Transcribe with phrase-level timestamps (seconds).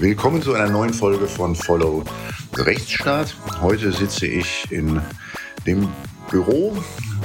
[0.00, 2.04] Willkommen zu einer neuen Folge von Follow
[2.54, 3.34] the Rechtsstaat.
[3.60, 5.02] Heute sitze ich in
[5.66, 5.88] dem
[6.30, 6.76] Büro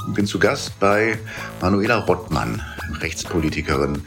[0.07, 1.19] und bin zu Gast bei
[1.61, 2.63] Manuela Rottmann,
[2.99, 4.01] Rechtspolitikerin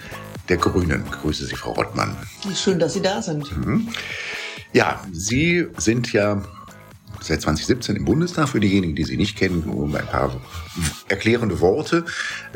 [0.49, 1.05] der Grünen.
[1.09, 2.17] Grüße Sie, Frau Rottmann.
[2.57, 3.57] Schön, dass Sie da sind.
[3.57, 3.89] Mhm.
[4.73, 6.43] Ja, Sie sind ja
[7.21, 8.49] seit 2017 im Bundestag.
[8.49, 10.41] Für diejenigen, die Sie nicht kennen, um ein paar
[11.09, 12.05] erklärende Worte,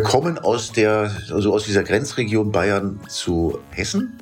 [0.03, 4.19] kommen aus der, also aus dieser Grenzregion Bayern zu Hessen.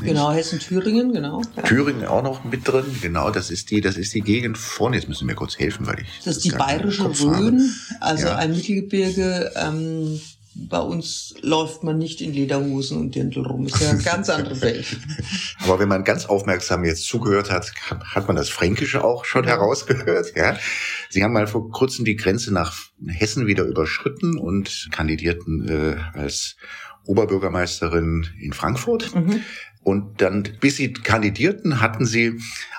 [0.00, 1.42] Genau, Hessen-Thüringen, genau.
[1.56, 1.62] Ja.
[1.62, 4.96] Thüringen auch noch mit drin, genau, das ist die, das ist die Gegend vorne.
[4.96, 6.08] Jetzt müssen wir kurz helfen, weil ich.
[6.24, 8.36] Das, ist die bayerische Rhön, also ja.
[8.36, 10.20] ein Mittelgebirge, ähm,
[10.54, 13.66] bei uns läuft man nicht in Lederhosen und Dirndl rum.
[13.66, 14.96] Ist ja eine ganz andere Welt.
[15.60, 17.72] Aber wenn man ganz aufmerksam jetzt zugehört hat,
[18.04, 20.32] hat man das Fränkische auch schon herausgehört.
[20.34, 20.56] Ja?
[21.10, 22.74] Sie haben mal vor kurzem die Grenze nach
[23.06, 26.56] Hessen wieder überschritten und kandidierten äh, als
[27.04, 29.14] Oberbürgermeisterin in Frankfurt.
[29.14, 29.42] Mhm.
[29.88, 32.38] Und dann, bis sie kandidierten, hatten sie,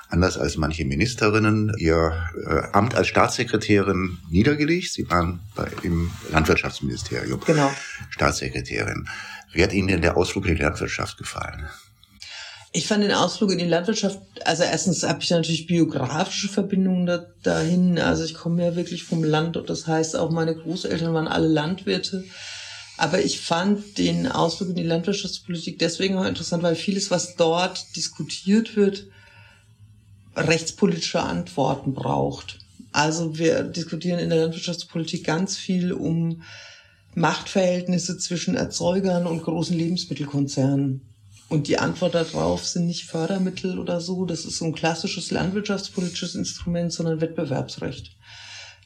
[0.10, 2.14] anders als manche Ministerinnen, ihr
[2.46, 4.94] äh, Amt als Staatssekretärin niedergelegt.
[4.94, 7.72] Sie waren bei, im Landwirtschaftsministerium genau.
[8.12, 9.10] Staatssekretärin.
[9.52, 11.68] Wie hat Ihnen denn der Ausflug in die Landwirtschaft gefallen?
[12.74, 17.26] Ich fand den Ausflug in die Landwirtschaft, also erstens habe ich natürlich biografische Verbindungen da,
[17.42, 17.98] dahin.
[17.98, 21.48] Also ich komme ja wirklich vom Land und das heißt auch meine Großeltern waren alle
[21.48, 22.24] Landwirte.
[23.00, 27.96] Aber ich fand den Ausflug in die Landwirtschaftspolitik deswegen auch interessant, weil vieles, was dort
[27.96, 29.06] diskutiert wird,
[30.36, 32.60] rechtspolitische Antworten braucht.
[32.92, 36.42] Also wir diskutieren in der Landwirtschaftspolitik ganz viel um
[37.16, 41.00] Machtverhältnisse zwischen Erzeugern und großen Lebensmittelkonzernen.
[41.48, 46.36] Und die Antwort darauf sind nicht Fördermittel oder so, das ist so ein klassisches landwirtschaftspolitisches
[46.36, 48.12] Instrument, sondern Wettbewerbsrecht.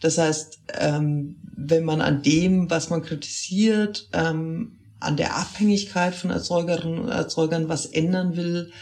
[0.03, 6.29] Das heißt, ähm, wenn man an dem, was man kritisiert, ähm, an der Abhängigkeit von
[6.29, 8.73] Erzeugerinnen und Erzeugern was ändern will,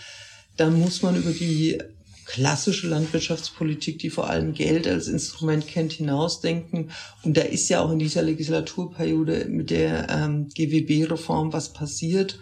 [0.57, 1.77] dann muss man über die
[2.25, 6.89] klassische Landwirtschaftspolitik, die vor allem Geld als Instrument kennt, hinausdenken.
[7.21, 12.39] Und da ist ja auch in dieser Legislaturperiode mit der ähm, GWB-Reform was passiert.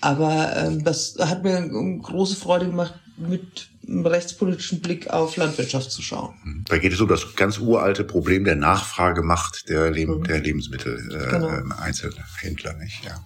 [0.00, 1.60] Aber ähm, das hat mir
[1.98, 6.64] große Freude gemacht, mit einem rechtspolitischen Blick auf Landwirtschaft zu schauen.
[6.68, 10.24] Da geht es um das ganz uralte Problem der Nachfragemacht der, Leb mhm.
[10.24, 11.48] der Lebensmittel äh, genau.
[11.48, 13.04] Ähm, Einzelhändler, nicht?
[13.04, 13.24] Ja.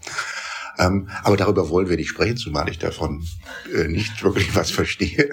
[0.78, 3.26] Ähm, aber darüber wollen wir nicht sprechen, zumal ich davon
[3.72, 5.30] äh, nicht wirklich was verstehe.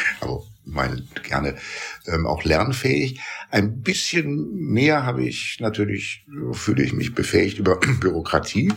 [0.20, 1.56] aber meine gerne
[2.06, 3.20] ähm, auch lernfähig.
[3.50, 8.72] Ein bisschen mehr habe ich natürlich, fühle ich mich befähigt über Bürokratie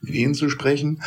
[0.00, 1.02] mit Ihnen zu sprechen,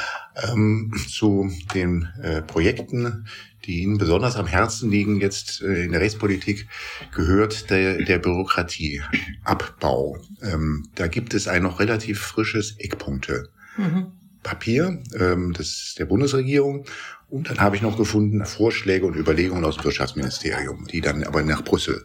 [0.49, 3.27] ähm, zu den äh, Projekten,
[3.65, 6.67] die Ihnen besonders am Herzen liegen, jetzt äh, in der Rechtspolitik,
[7.13, 10.17] gehört der, der Bürokratieabbau.
[10.41, 13.49] Ähm, da gibt es ein noch relativ frisches Eckpunkte.
[13.77, 14.13] Mhm.
[14.43, 16.85] Papier ähm, des, der Bundesregierung.
[17.29, 21.43] Und dann habe ich noch gefunden Vorschläge und Überlegungen aus dem Wirtschaftsministerium, die dann aber
[21.43, 22.03] nach Brüssel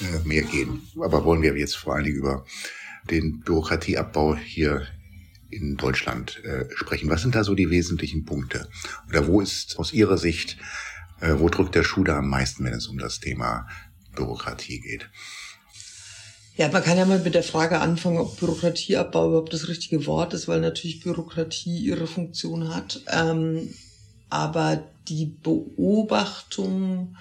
[0.00, 0.82] äh, mehr gehen.
[1.00, 2.44] Aber wollen wir jetzt vor allen Dingen über
[3.10, 4.86] den Bürokratieabbau hier
[5.52, 7.10] in Deutschland äh, sprechen.
[7.10, 8.68] Was sind da so die wesentlichen Punkte?
[9.08, 10.56] Oder wo ist aus Ihrer Sicht,
[11.20, 13.68] äh, wo drückt der Schuh da am meisten, wenn es um das Thema
[14.14, 15.08] Bürokratie geht?
[16.56, 20.34] Ja, man kann ja mal mit der Frage anfangen, ob Bürokratieabbau überhaupt das richtige Wort
[20.34, 23.00] ist, weil natürlich Bürokratie ihre Funktion hat.
[23.10, 23.74] Ähm,
[24.28, 27.16] aber die Beobachtung,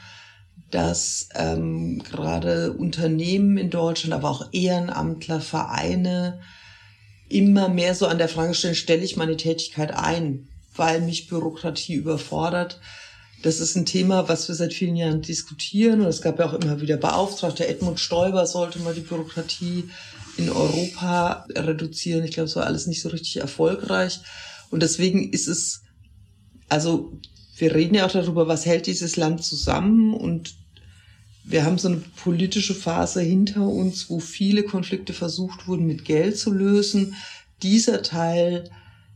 [0.70, 6.42] dass ähm, gerade Unternehmen in Deutschland, aber auch Ehrenamtler, Vereine
[7.32, 11.94] immer mehr so an der Frage stellen, stelle ich meine Tätigkeit ein, weil mich Bürokratie
[11.94, 12.80] überfordert
[13.44, 16.02] das ist ein Thema, was wir seit vielen Jahren diskutieren.
[16.02, 17.68] Und es gab ja auch immer wieder Beauftragte.
[17.68, 19.90] Edmund Stoiber sollte mal die Bürokratie
[20.38, 22.24] in Europa reduzieren.
[22.24, 24.20] Ich glaube, es war alles nicht so richtig erfolgreich.
[24.70, 25.82] Und deswegen ist es,
[26.70, 27.14] also
[27.58, 30.14] wir reden ja auch darüber, was hält dieses Land zusammen.
[30.14, 30.56] Und
[31.44, 36.38] wir haben so eine politische Phase hinter uns, wo viele Konflikte versucht wurden, mit Geld
[36.38, 37.16] zu lösen.
[37.64, 38.70] Dieser Teil,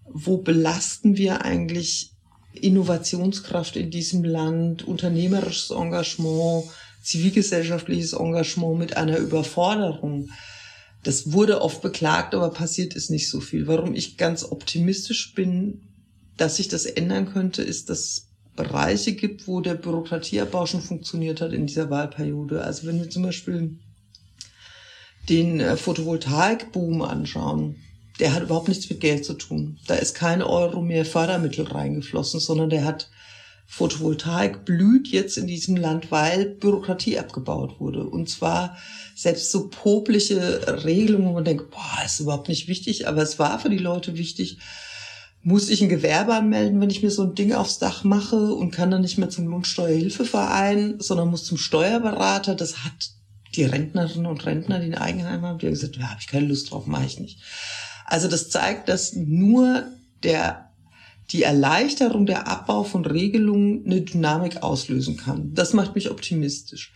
[0.06, 2.12] wo belasten wir eigentlich
[2.54, 6.66] Innovationskraft in diesem Land, unternehmerisches Engagement,
[7.04, 10.30] zivilgesellschaftliches Engagement mit einer Überforderung.
[11.04, 13.68] Das wurde oft beklagt, aber passiert ist nicht so viel.
[13.68, 15.82] Warum ich ganz optimistisch bin,
[16.38, 21.54] dass sich das ändern könnte, ist, dass Bereiche gibt, wo der Bürokratieabbau schon funktioniert hat
[21.54, 22.62] in dieser Wahlperiode.
[22.62, 23.78] Also wenn wir zum Beispiel
[25.30, 27.76] den äh, Photovoltaikboom anschauen,
[28.20, 29.78] der hat überhaupt nichts mit Geld zu tun.
[29.88, 33.10] Da ist kein Euro mehr Fördermittel reingeflossen, sondern der hat
[33.68, 38.06] Photovoltaik blüht jetzt in diesem Land, weil Bürokratie abgebaut wurde.
[38.06, 38.78] Und zwar
[39.16, 43.60] selbst so popliche Regelungen, wo man denkt, boah, ist überhaupt nicht wichtig, aber es war
[43.60, 44.60] für die Leute wichtig.
[45.46, 48.72] Muss ich ein Gewerbe anmelden, wenn ich mir so ein Ding aufs Dach mache und
[48.72, 52.56] kann dann nicht mehr zum Lohnsteuerhilfeverein, sondern muss zum Steuerberater.
[52.56, 53.12] Das hat
[53.56, 56.48] die Rentnerinnen und Rentner, die ein Eigenheim haben, die haben gesagt, da habe ich keine
[56.48, 57.42] Lust drauf, mache ich nicht.
[58.06, 59.84] Also das zeigt, dass nur
[60.24, 60.72] der,
[61.30, 65.54] die Erleichterung der Abbau von Regelungen eine Dynamik auslösen kann.
[65.54, 66.92] Das macht mich optimistisch.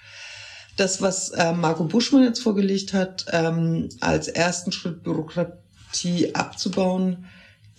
[0.75, 7.27] Das, was äh, Marco Buschmann jetzt vorgelegt hat, ähm, als ersten Schritt Bürokratie abzubauen,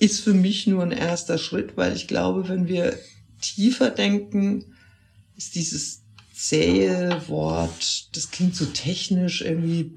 [0.00, 2.99] ist für mich nur ein erster Schritt, weil ich glaube, wenn wir
[3.41, 4.64] tiefer denken,
[5.37, 6.02] ist dieses
[6.32, 9.97] zähe Wort, das klingt so technisch, irgendwie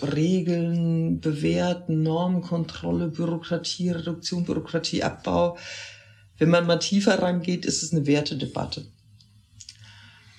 [0.00, 5.58] Regeln, Bewerten, Normenkontrolle, Bürokratie, Reduktion, Bürokratieabbau.
[6.38, 8.86] Wenn man mal tiefer rangeht, ist es eine Wertedebatte.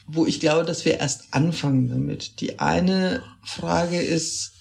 [0.08, 2.42] Wo ich glaube, dass wir erst anfangen damit.
[2.42, 4.54] Die eine Frage ist,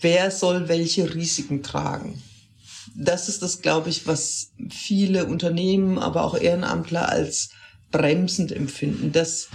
[0.00, 2.22] wer soll welche Risiken tragen.
[2.96, 7.50] Das ist das, glaube ich, was viele Unternehmen, aber auch Ehrenamtler als
[7.90, 9.48] bremsend empfinden, dass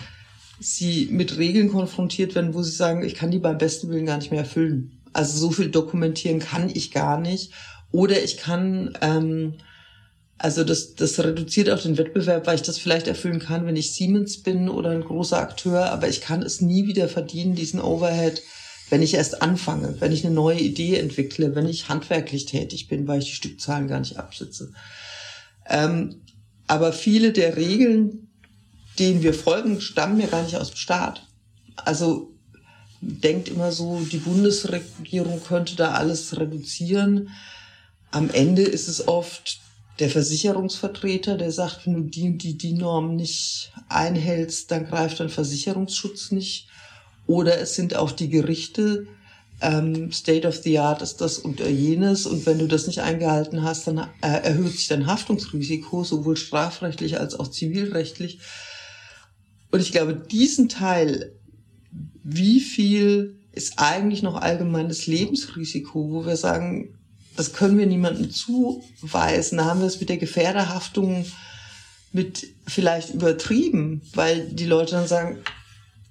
[0.59, 4.17] sie mit Regeln konfrontiert werden, wo sie sagen, ich kann die beim besten Willen gar
[4.17, 4.99] nicht mehr erfüllen.
[5.13, 7.51] Also so viel dokumentieren kann ich gar nicht.
[7.91, 9.55] Oder ich kann, ähm,
[10.37, 13.93] also das, das reduziert auch den Wettbewerb, weil ich das vielleicht erfüllen kann, wenn ich
[13.93, 18.41] Siemens bin oder ein großer Akteur, aber ich kann es nie wieder verdienen, diesen Overhead
[18.89, 23.07] wenn ich erst anfange, wenn ich eine neue Idee entwickle, wenn ich handwerklich tätig bin,
[23.07, 24.71] weil ich die Stückzahlen gar nicht absitze.
[25.67, 26.21] Ähm,
[26.67, 28.29] aber viele der Regeln,
[28.97, 31.27] denen wir folgen, stammen ja gar nicht aus dem Staat.
[31.75, 32.33] Also
[33.01, 37.29] denkt immer so, die Bundesregierung könnte da alles reduzieren.
[38.11, 39.59] Am Ende ist es oft
[39.99, 45.29] der Versicherungsvertreter, der sagt, wenn du die die, die Norm nicht einhältst, dann greift dein
[45.29, 46.68] Versicherungsschutz nicht.
[47.29, 49.05] Oder es sind auch die Gerichte,
[49.61, 52.25] ähm, State of the Art ist das und jenes.
[52.25, 57.19] Und wenn du das nicht eingehalten hast, dann äh, erhöht sich dein Haftungsrisiko, sowohl strafrechtlich
[57.19, 58.39] als auch zivilrechtlich.
[59.69, 61.35] Und ich glaube, diesen Teil,
[62.23, 66.97] wie viel ist eigentlich noch allgemeines Lebensrisiko, wo wir sagen,
[67.37, 69.59] das können wir niemandem zuweisen.
[69.59, 71.27] Da haben wir es mit der Gefährderhaftung
[72.11, 75.37] mit vielleicht übertrieben, weil die Leute dann sagen,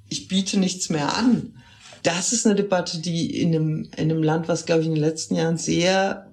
[0.09, 1.55] ich biete nichts mehr an.
[2.03, 5.03] Das ist eine Debatte, die in einem, in einem Land, was, glaube ich, in den
[5.03, 6.31] letzten Jahren sehr,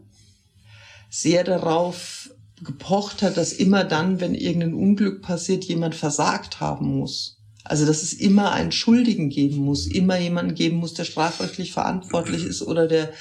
[1.09, 2.29] sehr darauf
[2.63, 7.37] gepocht hat, dass immer dann, wenn irgendein Unglück passiert, jemand versagt haben muss.
[7.63, 12.45] Also, dass es immer einen Schuldigen geben muss, immer jemanden geben muss, der strafrechtlich verantwortlich
[12.45, 13.11] ist oder der,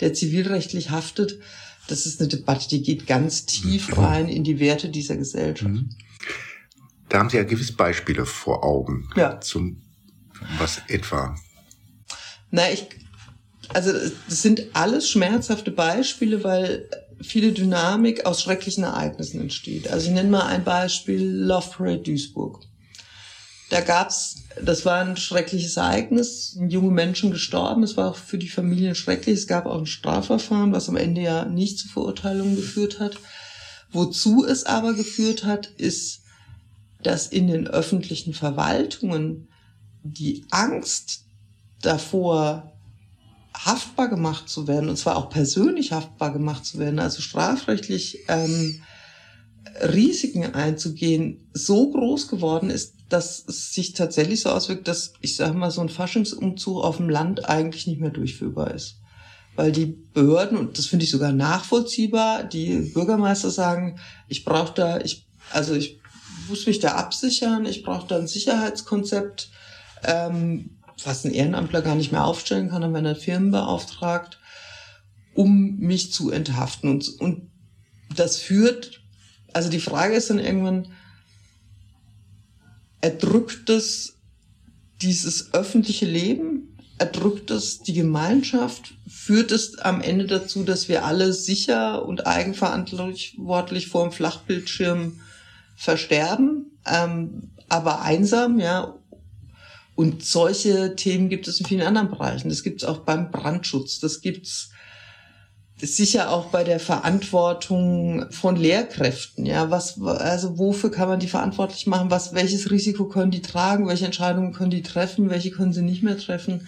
[0.00, 1.38] der zivilrechtlich haftet.
[1.86, 3.94] Das ist eine Debatte, die geht ganz tief mhm.
[3.94, 5.70] rein in die Werte dieser Gesellschaft.
[5.70, 5.90] Mhm.
[7.08, 9.08] Da haben Sie ja gewisse Beispiele vor Augen.
[9.14, 9.40] Ja.
[9.40, 9.83] Zum
[10.58, 11.36] was etwa?
[12.50, 12.86] Na, ich,
[13.70, 16.88] also das sind alles schmerzhafte Beispiele, weil
[17.22, 19.88] viele Dynamik aus schrecklichen Ereignissen entsteht.
[19.88, 22.60] Also ich nenne mal ein Beispiel Love Parade Duisburg.
[23.70, 28.48] Da gab's, das war ein schreckliches Ereignis, junge Menschen gestorben, es war auch für die
[28.48, 33.00] Familien schrecklich, es gab auch ein Strafverfahren, was am Ende ja nicht zu Verurteilungen geführt
[33.00, 33.16] hat.
[33.90, 36.20] Wozu es aber geführt hat, ist,
[37.02, 39.48] dass in den öffentlichen Verwaltungen
[40.04, 41.24] die Angst
[41.82, 42.70] davor,
[43.54, 48.82] haftbar gemacht zu werden, und zwar auch persönlich haftbar gemacht zu werden, also strafrechtlich ähm,
[49.80, 55.56] Risiken einzugehen, so groß geworden ist, dass es sich tatsächlich so auswirkt, dass ich sage
[55.56, 58.96] mal, so ein Faschingsumzug auf dem Land eigentlich nicht mehr durchführbar ist.
[59.56, 65.00] Weil die Behörden, und das finde ich sogar nachvollziehbar, die Bürgermeister sagen, ich brauche da,
[65.00, 66.00] ich, also ich
[66.48, 69.50] muss mich da absichern, ich brauche da ein Sicherheitskonzept,
[70.06, 74.38] ähm, was ein Ehrenamtler gar nicht mehr aufstellen kann, werden er Firmen beauftragt,
[75.34, 76.88] um mich zu enthaften.
[76.88, 77.50] Und, und
[78.14, 79.02] das führt,
[79.52, 80.92] also die Frage ist dann irgendwann,
[83.00, 84.14] erdrückt es
[85.02, 86.78] dieses öffentliche Leben?
[86.98, 88.94] Erdrückt es die Gemeinschaft?
[89.08, 95.20] Führt es am Ende dazu, dass wir alle sicher und eigenverantwortlich vor dem Flachbildschirm
[95.76, 98.94] versterben, ähm, aber einsam, ja,
[99.96, 102.48] und solche Themen gibt es in vielen anderen Bereichen.
[102.48, 104.00] Das gibt es auch beim Brandschutz.
[104.00, 104.70] Das gibt es
[105.80, 109.46] sicher auch bei der Verantwortung von Lehrkräften.
[109.46, 112.10] Ja, was, also wofür kann man die verantwortlich machen?
[112.10, 113.86] Was, welches Risiko können die tragen?
[113.86, 115.30] Welche Entscheidungen können die treffen?
[115.30, 116.66] Welche können sie nicht mehr treffen?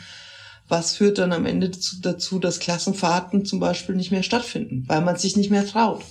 [0.69, 5.01] Was führt dann am Ende dazu, dazu dass Klassenfahrten zum Beispiel nicht mehr stattfinden, weil
[5.01, 6.05] man sich nicht mehr traut?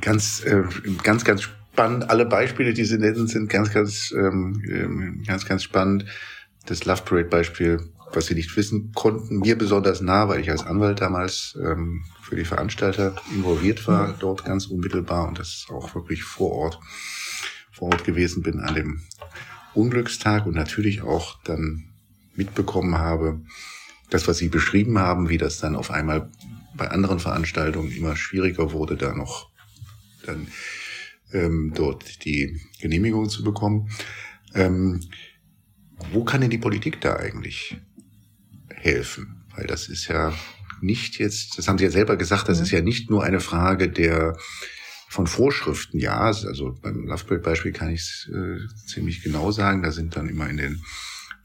[0.00, 0.62] Ganz, äh,
[1.02, 2.08] ganz, ganz spannend.
[2.08, 6.06] Alle Beispiele, die Sie nennen, sind ganz, ganz, ähm, ähm, ganz, ganz spannend.
[6.64, 7.80] Das Love Parade Beispiel
[8.12, 12.36] was sie nicht wissen konnten, mir besonders nah, weil ich als Anwalt damals ähm, für
[12.36, 14.14] die Veranstalter involviert war, mhm.
[14.18, 16.80] dort ganz unmittelbar und das auch wirklich vor Ort,
[17.72, 19.02] vor Ort gewesen bin an dem
[19.74, 21.92] Unglückstag und natürlich auch dann
[22.34, 23.40] mitbekommen habe,
[24.10, 26.30] das, was Sie beschrieben haben, wie das dann auf einmal
[26.74, 29.50] bei anderen Veranstaltungen immer schwieriger wurde, da noch
[30.24, 30.46] dann
[31.36, 33.90] ähm, dort die Genehmigung zu bekommen.
[34.54, 35.00] Ähm,
[36.12, 37.76] wo kann denn die Politik da eigentlich
[38.74, 39.44] helfen?
[39.54, 40.34] Weil das ist ja
[40.80, 42.64] nicht jetzt, das haben Sie ja selber gesagt, das mhm.
[42.64, 44.36] ist ja nicht nur eine Frage der
[45.08, 50.16] von Vorschriften, ja, also beim Lovebild-Beispiel kann ich es äh, ziemlich genau sagen, da sind
[50.16, 50.82] dann immer in den,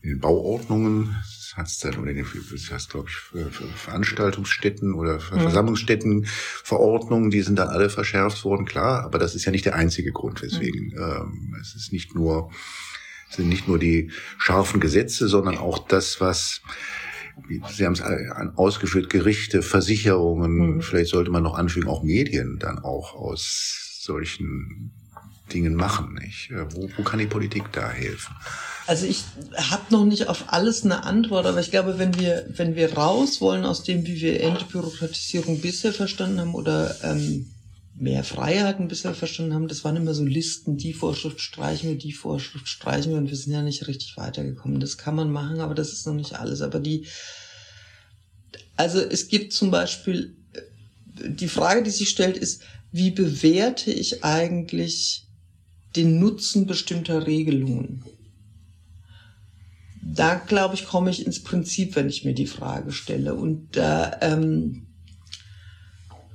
[0.01, 1.15] in den Bauordnungen,
[1.51, 2.25] das heißt dann, oder in den,
[2.70, 3.15] das glaube ich,
[3.75, 5.20] Veranstaltungsstätten oder mhm.
[5.20, 9.75] Versammlungsstätten Verordnungen, die sind dann alle verschärft worden, klar, aber das ist ja nicht der
[9.75, 10.98] einzige Grund, weswegen mhm.
[10.98, 12.51] ähm, es ist nicht nur
[13.29, 16.62] sind nicht nur die scharfen Gesetze, sondern auch das, was
[17.70, 18.03] Sie haben es
[18.55, 20.81] ausgeführt, Gerichte, Versicherungen, mhm.
[20.81, 24.91] vielleicht sollte man noch anfügen, auch Medien dann auch aus solchen
[25.51, 26.15] Dingen machen.
[26.15, 26.51] Nicht?
[26.72, 28.36] Wo, wo kann die Politik da helfen?
[28.88, 29.23] Also ich
[29.55, 33.39] habe noch nicht auf alles eine Antwort, aber ich glaube, wenn wir, wenn wir raus
[33.39, 37.51] wollen aus dem, wie wir Entbürokratisierung bisher verstanden haben oder ähm,
[37.95, 42.13] mehr Freiheiten bisher verstanden haben, das waren immer so Listen, die Vorschrift streichen wir, die
[42.13, 44.79] Vorschrift streichen wir und wir sind ja nicht richtig weitergekommen.
[44.79, 46.61] Das kann man machen, aber das ist noch nicht alles.
[46.61, 47.05] Aber die,
[48.75, 50.35] also es gibt zum Beispiel,
[51.23, 55.27] die Frage, die sich stellt, ist, wie bewerte ich eigentlich
[55.95, 58.03] den Nutzen bestimmter Regelungen?
[60.03, 63.36] Da, glaube ich, komme ich ins Prinzip, wenn ich mir die Frage stelle.
[63.36, 64.88] Und da ähm,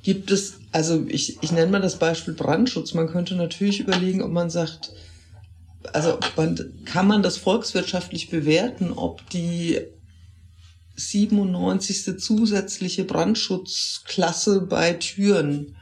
[0.03, 2.95] gibt es, also ich, ich nenne mal das Beispiel Brandschutz.
[2.95, 4.93] Man könnte natürlich überlegen, ob man sagt,
[5.93, 9.81] also man, kann man das volkswirtschaftlich bewerten, ob die
[10.97, 12.19] 97.
[12.19, 15.77] zusätzliche Brandschutzklasse bei Türen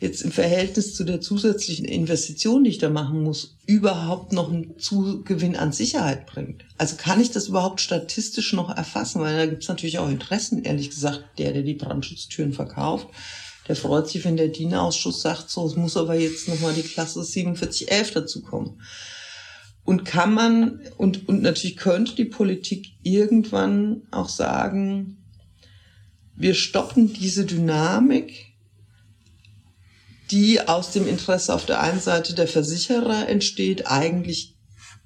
[0.00, 4.78] jetzt im Verhältnis zu der zusätzlichen Investition, die ich da machen muss, überhaupt noch einen
[4.78, 6.64] Zugewinn an Sicherheit bringt.
[6.78, 9.20] Also kann ich das überhaupt statistisch noch erfassen?
[9.20, 13.08] Weil da gibt es natürlich auch Interessen, ehrlich gesagt, der, der die Brandschutztüren verkauft,
[13.68, 17.22] der freut sich, wenn der Dienerausschuss sagt, so, es muss aber jetzt nochmal die Klasse
[17.22, 18.80] 4711 dazukommen.
[19.84, 25.18] Und kann man, und, und natürlich könnte die Politik irgendwann auch sagen,
[26.34, 28.49] wir stoppen diese Dynamik,
[30.30, 34.56] die aus dem Interesse auf der einen Seite der Versicherer entsteht, eigentlich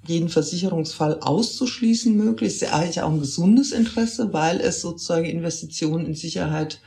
[0.06, 2.54] jeden Versicherungsfall auszuschließen möglich.
[2.54, 6.80] Ist ja eigentlich auch ein gesundes Interesse, weil es sozusagen Investitionen in Sicherheit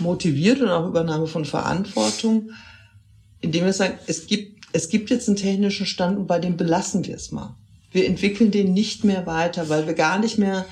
[0.00, 2.50] motiviert und auch Übernahme von Verantwortung,
[3.40, 7.04] indem wir sagen, es gibt, es gibt jetzt einen technischen Stand und bei dem belassen
[7.06, 7.56] wir es mal.
[7.90, 10.64] Wir entwickeln den nicht mehr weiter, weil wir gar nicht mehr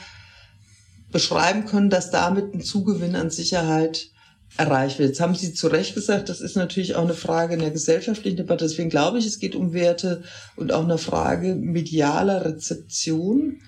[1.12, 4.10] beschreiben können, dass damit ein Zugewinn an Sicherheit
[4.56, 5.10] erreicht wird.
[5.10, 8.36] Jetzt haben Sie zu Recht gesagt, das ist natürlich auch eine Frage in der gesellschaftlichen
[8.36, 8.64] Debatte.
[8.64, 10.22] Deswegen glaube ich, es geht um Werte
[10.56, 13.60] und auch eine Frage medialer Rezeption.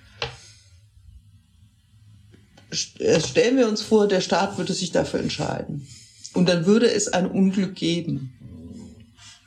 [2.71, 5.87] Stellen wir uns vor, der Staat würde sich dafür entscheiden.
[6.35, 8.33] Und dann würde es ein Unglück geben.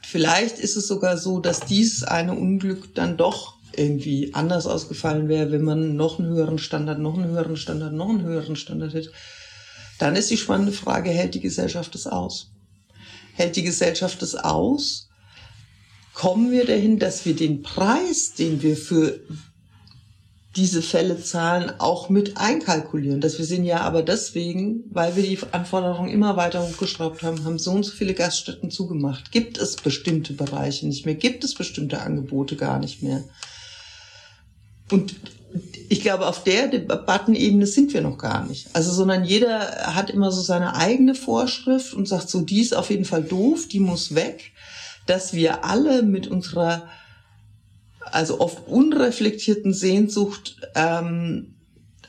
[0.03, 5.51] Vielleicht ist es sogar so, dass dieses eine Unglück dann doch irgendwie anders ausgefallen wäre,
[5.51, 9.11] wenn man noch einen höheren Standard, noch einen höheren Standard, noch einen höheren Standard hätte.
[9.99, 12.51] Dann ist die spannende Frage, hält die Gesellschaft es aus?
[13.33, 15.09] Hält die Gesellschaft es aus?
[16.13, 19.19] Kommen wir dahin, dass wir den Preis, den wir für
[20.55, 23.19] diese Fälle zahlen, auch mit einkalkulieren.
[23.19, 27.59] Dass wir sehen ja aber deswegen, weil wir die Anforderungen immer weiter hochgeschraubt haben, haben
[27.59, 29.31] so und so viele Gaststätten zugemacht.
[29.31, 31.15] Gibt es bestimmte Bereiche nicht mehr?
[31.15, 33.25] Gibt es bestimmte Angebote gar nicht mehr?
[34.91, 35.15] Und
[35.89, 38.67] ich glaube, auf der Debattenebene sind wir noch gar nicht.
[38.73, 42.89] Also, sondern jeder hat immer so seine eigene Vorschrift und sagt so, die ist auf
[42.89, 44.51] jeden Fall doof, die muss weg.
[45.05, 46.89] Dass wir alle mit unserer,
[47.99, 51.55] also oft unreflektierten Sehnsucht ähm,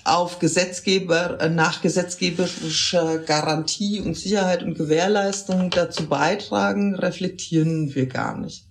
[0.05, 8.66] auf Gesetzgeber, nach gesetzgeberischer Garantie und Sicherheit und Gewährleistung dazu beitragen, reflektieren wir gar nicht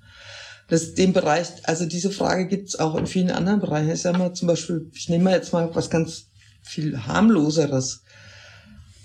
[0.67, 3.91] das, den Bereich, also diese Frage gibt es auch in vielen anderen Bereichen.
[3.91, 6.27] Ich sag mal zum Beispiel, ich nehme mal jetzt mal was ganz
[6.61, 8.01] viel harmloseres.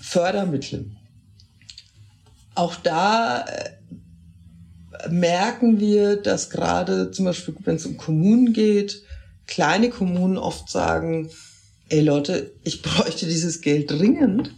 [0.01, 0.91] Fördermittel.
[2.55, 9.03] Auch da äh, merken wir, dass gerade zum Beispiel, wenn es um Kommunen geht,
[9.47, 11.31] kleine Kommunen oft sagen,
[11.91, 14.55] ey Leute, ich bräuchte dieses Geld dringend,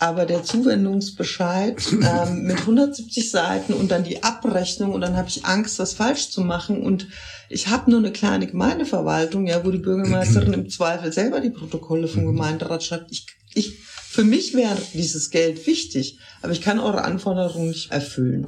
[0.00, 5.44] aber der Zuwendungsbescheid ähm, mit 170 Seiten und dann die Abrechnung und dann habe ich
[5.44, 7.06] Angst, was falsch zu machen und
[7.48, 12.08] ich habe nur eine kleine Gemeindeverwaltung, ja, wo die Bürgermeisterin im Zweifel selber die Protokolle
[12.08, 12.28] vom mhm.
[12.28, 13.10] Gemeinderat schreibt.
[13.10, 18.46] Ich, ich, für mich wäre dieses Geld wichtig, aber ich kann eure Anforderungen nicht erfüllen.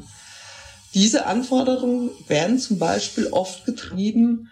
[0.95, 4.51] Diese Anforderungen werden zum Beispiel oft getrieben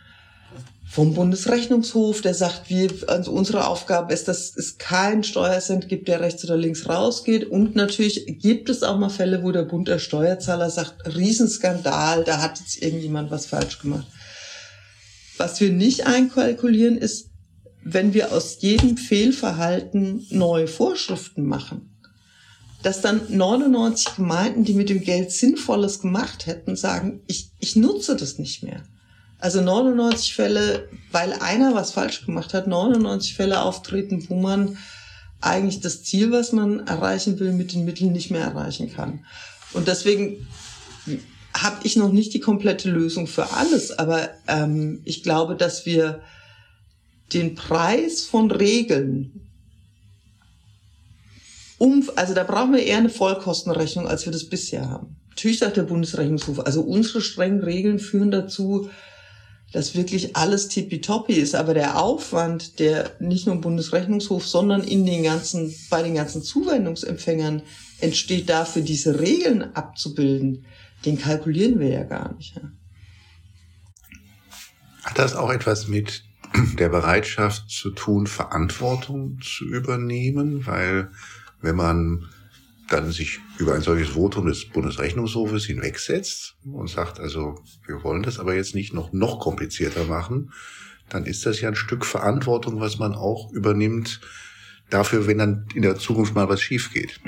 [0.90, 6.18] vom Bundesrechnungshof, der sagt, wir, also unsere Aufgabe ist, dass es keinen Steuercent gibt, der
[6.18, 7.44] rechts oder links rausgeht.
[7.44, 12.42] Und natürlich gibt es auch mal Fälle, wo der Bund der Steuerzahler sagt, Riesenskandal, da
[12.42, 14.08] hat jetzt irgendjemand was falsch gemacht.
[15.38, 17.30] Was wir nicht einkalkulieren, ist,
[17.84, 22.00] wenn wir aus jedem Fehlverhalten neue Vorschriften machen,
[22.82, 28.16] dass dann 99 Gemeinden, die mit dem Geld Sinnvolles gemacht hätten, sagen, ich, ich nutze
[28.16, 28.82] das nicht mehr.
[29.40, 34.76] Also 99 Fälle, weil einer was falsch gemacht hat, 99 Fälle auftreten, wo man
[35.40, 39.24] eigentlich das Ziel, was man erreichen will, mit den Mitteln nicht mehr erreichen kann.
[39.72, 40.46] Und deswegen
[41.54, 46.20] habe ich noch nicht die komplette Lösung für alles, aber ähm, ich glaube, dass wir
[47.32, 49.46] den Preis von Regeln
[51.78, 55.16] um, also da brauchen wir eher eine Vollkostenrechnung, als wir das bisher haben.
[55.30, 58.90] Natürlich sagt der Bundesrechnungshof, also unsere strengen Regeln führen dazu,
[59.72, 61.54] dass wirklich alles tippitoppi ist.
[61.54, 66.42] Aber der Aufwand, der nicht nur im Bundesrechnungshof, sondern in den ganzen, bei den ganzen
[66.42, 67.62] Zuwendungsempfängern
[68.00, 70.66] entsteht dafür, diese Regeln abzubilden,
[71.04, 72.60] den kalkulieren wir ja gar nicht.
[75.02, 76.24] Hat das auch etwas mit
[76.78, 80.66] der Bereitschaft zu tun, Verantwortung zu übernehmen?
[80.66, 81.10] Weil
[81.62, 82.28] wenn man
[82.90, 87.54] dann sich über ein solches Votum des Bundesrechnungshofes hinwegsetzt und sagt, also
[87.86, 90.52] wir wollen das aber jetzt nicht noch, noch komplizierter machen,
[91.08, 94.20] dann ist das ja ein Stück Verantwortung, was man auch übernimmt
[94.90, 97.20] dafür, wenn dann in der Zukunft mal was schief geht.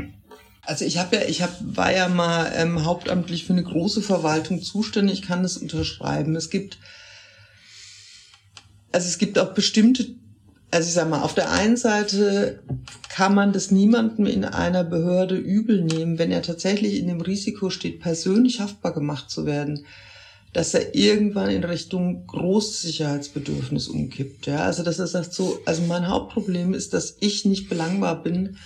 [0.63, 4.63] Also ich habe ja, ich hab, war ja mal ähm, hauptamtlich für eine große Verwaltung
[4.63, 6.37] zuständig, kann das unterschreiben.
[6.37, 6.79] Es gibt,
[8.93, 10.22] also es gibt auch bestimmte
[10.73, 12.63] also ich sag mal, auf der einen Seite
[13.11, 17.69] kann man das niemandem in einer Behörde übel nehmen, wenn er tatsächlich in dem Risiko
[17.69, 19.85] steht, persönlich haftbar gemacht zu werden,
[20.55, 24.47] dass er irgendwann in Richtung Großsicherheitsbedürfnis umkippt.
[24.47, 28.57] Ja, also dass er sagt so, also mein Hauptproblem ist, dass ich nicht belangbar bin.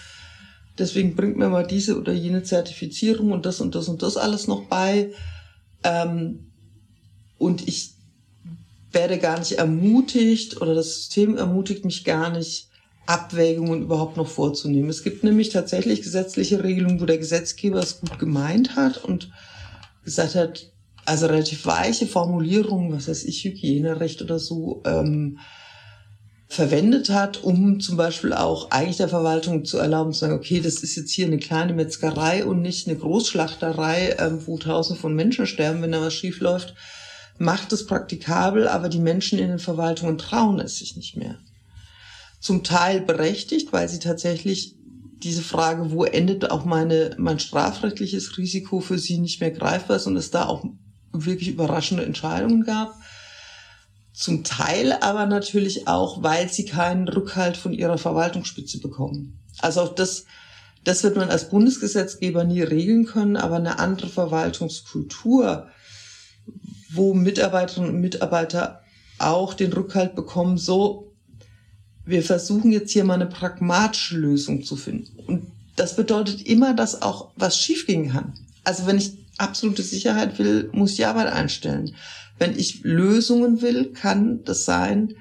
[0.79, 4.47] Deswegen bringt mir mal diese oder jene Zertifizierung und das und das und das alles
[4.47, 5.11] noch bei.
[5.83, 6.53] Ähm,
[7.37, 7.96] und ich
[8.97, 12.71] werde gar nicht ermutigt oder das System ermutigt mich gar nicht,
[13.07, 14.91] Abwägungen überhaupt noch vorzunehmen.
[14.91, 19.31] Es gibt nämlich tatsächlich gesetzliche Regelungen, wo der Gesetzgeber es gut gemeint hat und
[20.05, 20.73] gesagt hat,
[21.05, 25.39] also relativ weiche Formulierungen, was weiß ich, Hygienerecht oder so, ähm,
[26.49, 30.83] verwendet hat, um zum Beispiel auch eigentlich der Verwaltung zu erlauben, zu sagen, okay, das
[30.83, 35.47] ist jetzt hier eine kleine Metzgerei und nicht eine Großschlachterei, ähm, wo tausende von Menschen
[35.47, 36.75] sterben, wenn da was schief läuft
[37.39, 41.37] macht es praktikabel, aber die Menschen in den Verwaltungen trauen es sich nicht mehr.
[42.41, 44.77] Zum Teil berechtigt, weil sie tatsächlich
[45.23, 50.07] diese Frage, wo endet auch meine, mein strafrechtliches Risiko für sie nicht mehr greifbar ist
[50.07, 50.65] und es da auch
[51.13, 52.95] wirklich überraschende Entscheidungen gab.
[54.13, 59.39] Zum Teil aber natürlich auch, weil sie keinen Rückhalt von ihrer Verwaltungsspitze bekommen.
[59.59, 60.25] Also auch das,
[60.85, 65.69] das wird man als Bundesgesetzgeber nie regeln können, aber eine andere Verwaltungskultur
[66.91, 68.83] wo Mitarbeiterinnen und Mitarbeiter
[69.19, 71.13] auch den Rückhalt bekommen, so,
[72.05, 75.19] wir versuchen jetzt hier mal eine pragmatische Lösung zu finden.
[75.27, 78.35] Und das bedeutet immer, dass auch was schiefgehen kann.
[78.65, 81.95] Also wenn ich absolute Sicherheit will, muss ich Arbeit einstellen.
[82.39, 85.15] Wenn ich Lösungen will, kann das sein,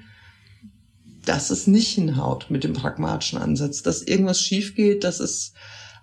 [1.24, 5.52] dass es nicht hinhaut mit dem pragmatischen Ansatz, dass irgendwas schief geht, dass es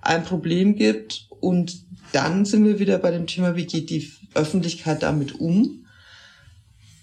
[0.01, 5.03] ein Problem gibt und dann sind wir wieder bei dem Thema, wie geht die Öffentlichkeit
[5.03, 5.85] damit um?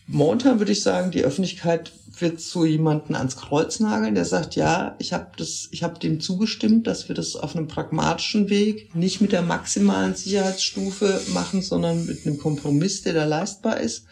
[0.07, 4.96] Momentan würde ich sagen, die Öffentlichkeit wird so jemanden ans Kreuz nageln, der sagt, ja,
[4.99, 9.20] ich habe das, ich habe dem zugestimmt, dass wir das auf einem pragmatischen Weg, nicht
[9.20, 14.07] mit der maximalen Sicherheitsstufe machen, sondern mit einem Kompromiss, der da leistbar ist,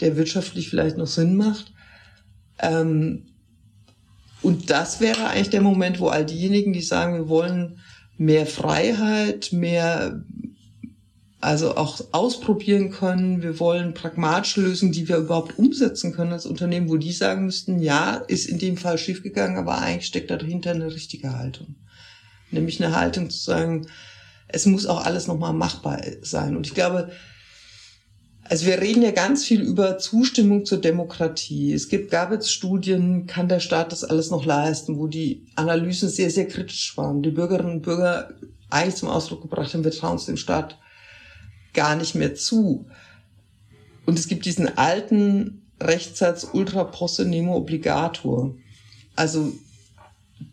[0.00, 1.72] der wirtschaftlich vielleicht noch Sinn macht.
[2.58, 3.26] Ähm,
[4.42, 7.78] und das wäre eigentlich der Moment, wo all diejenigen, die sagen, wir wollen
[8.24, 10.22] mehr Freiheit, mehr
[11.40, 13.42] also auch ausprobieren können.
[13.42, 17.80] Wir wollen pragmatische Lösungen, die wir überhaupt umsetzen können als Unternehmen, wo die sagen müssten,
[17.80, 21.74] ja, ist in dem Fall schiefgegangen, aber eigentlich steckt dahinter eine richtige Haltung.
[22.52, 23.86] Nämlich eine Haltung zu sagen,
[24.46, 26.56] es muss auch alles nochmal machbar sein.
[26.56, 27.10] Und ich glaube,
[28.44, 31.72] Also wir reden ja ganz viel über Zustimmung zur Demokratie.
[31.72, 36.08] Es gibt, gab jetzt Studien, kann der Staat das alles noch leisten, wo die Analysen
[36.08, 37.22] sehr, sehr kritisch waren.
[37.22, 38.34] Die Bürgerinnen und Bürger
[38.68, 40.78] eigentlich zum Ausdruck gebracht haben, wir trauen es dem Staat
[41.72, 42.86] gar nicht mehr zu.
[44.06, 48.54] Und es gibt diesen alten Rechtssatz ultra posse nemo obligator.
[49.14, 49.52] Also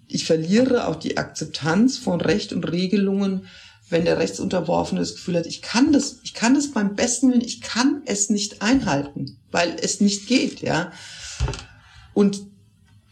[0.08, 3.48] ich verliere auch die Akzeptanz von Recht und Regelungen,
[3.90, 7.42] wenn der Rechtsunterworfene das Gefühl hat, ich kann das, ich kann das beim besten Willen,
[7.42, 10.92] ich kann es nicht einhalten, weil es nicht geht, ja.
[12.14, 12.42] Und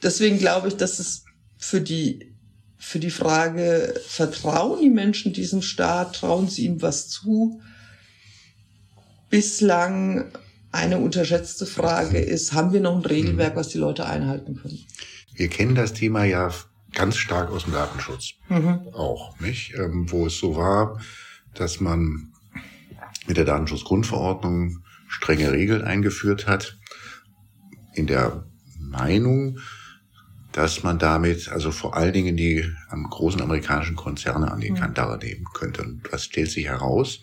[0.03, 1.25] deswegen glaube ich, dass es
[1.57, 2.33] für die,
[2.77, 7.59] für die Frage, vertrauen die Menschen diesem Staat, trauen sie ihm was zu,
[9.29, 10.31] bislang
[10.71, 14.79] eine unterschätzte Frage ist, haben wir noch ein Regelwerk, was die Leute einhalten können?
[15.33, 16.53] Wir kennen das Thema ja
[16.93, 18.87] ganz stark aus dem Datenschutz mhm.
[18.93, 19.73] auch, nicht?
[19.75, 20.99] Ähm, wo es so war,
[21.53, 22.33] dass man
[23.27, 26.77] mit der Datenschutzgrundverordnung strenge Regeln eingeführt hat,
[27.93, 28.45] in der
[28.79, 29.59] Meinung,
[30.51, 34.75] dass man damit also vor allen Dingen die am großen amerikanischen Konzerne an die mhm.
[34.75, 35.83] Kandare nehmen könnte.
[35.83, 37.21] Und was stellt sich heraus?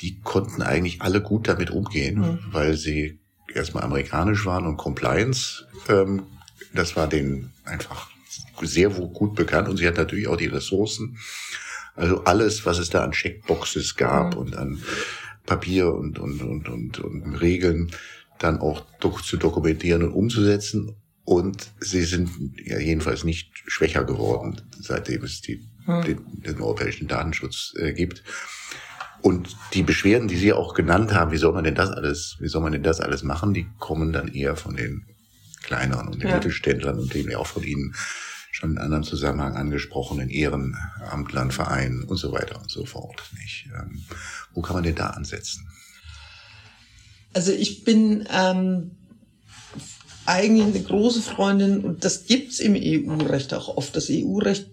[0.00, 2.38] Die konnten eigentlich alle gut damit umgehen, mhm.
[2.50, 3.18] weil sie
[3.52, 6.24] erstmal amerikanisch waren und Compliance, ähm,
[6.72, 8.10] das war denen einfach
[8.62, 11.18] sehr gut bekannt und sie hat natürlich auch die Ressourcen.
[11.96, 14.40] Also alles, was es da an Checkboxes gab mhm.
[14.40, 14.82] und an
[15.46, 17.90] Papier und, und, und, und, und Regeln,
[18.38, 18.84] dann auch
[19.22, 20.96] zu dokumentieren und umzusetzen.
[21.24, 22.30] Und sie sind
[22.64, 26.02] ja jedenfalls nicht schwächer geworden, seitdem es die, mhm.
[26.02, 28.22] den, den europäischen Datenschutz äh, gibt.
[29.22, 32.48] Und die Beschwerden, die Sie auch genannt haben, wie soll man denn das alles, wie
[32.48, 35.06] soll man denn das alles machen, die kommen dann eher von den
[35.62, 36.34] kleineren und den ja.
[36.34, 37.94] Mittelständlern und denen ja auch von Ihnen
[38.54, 43.20] schon in anderem Zusammenhang angesprochenen Ehrenamtlern, Vereinen und so weiter und so fort.
[43.40, 43.66] Nicht?
[43.74, 44.04] Ähm,
[44.52, 45.66] wo kann man denn da ansetzen?
[47.32, 48.92] Also ich bin ähm,
[50.24, 53.96] eigentlich eine große Freundin und das gibt's im EU-Recht auch oft.
[53.96, 54.70] Das EU-Recht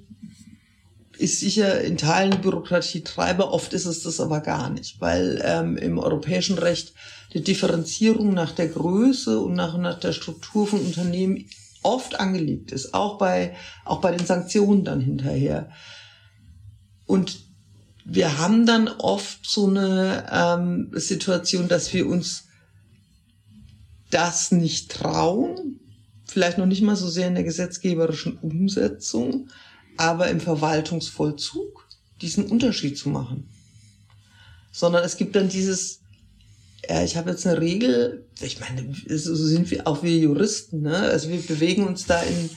[1.17, 5.97] ist sicher in Teilen Bürokratietreiber, oft ist es das aber gar nicht, weil ähm, im
[5.97, 6.93] europäischen Recht
[7.33, 11.47] die Differenzierung nach der Größe und nach, nach der Struktur von Unternehmen
[11.83, 15.71] oft angelegt ist, auch bei, auch bei den Sanktionen dann hinterher.
[17.05, 17.39] Und
[18.05, 22.45] wir haben dann oft so eine ähm, Situation, dass wir uns
[24.09, 25.79] das nicht trauen,
[26.25, 29.49] vielleicht noch nicht mal so sehr in der gesetzgeberischen Umsetzung,
[29.97, 31.87] aber im Verwaltungsvollzug
[32.21, 33.49] diesen Unterschied zu machen.
[34.71, 36.00] Sondern es gibt dann dieses,
[36.89, 40.97] ja, ich habe jetzt eine Regel, ich meine, so sind wir auch wir Juristen, ne?
[40.97, 42.49] Also wir bewegen uns da in,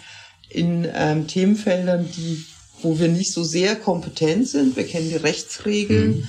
[0.49, 2.45] in ähm, Themenfeldern, die,
[2.83, 4.77] wo wir nicht so sehr kompetent sind.
[4.77, 6.29] Wir kennen die Rechtsregeln, mhm.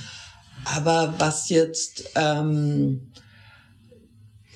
[0.64, 3.12] aber was jetzt ähm,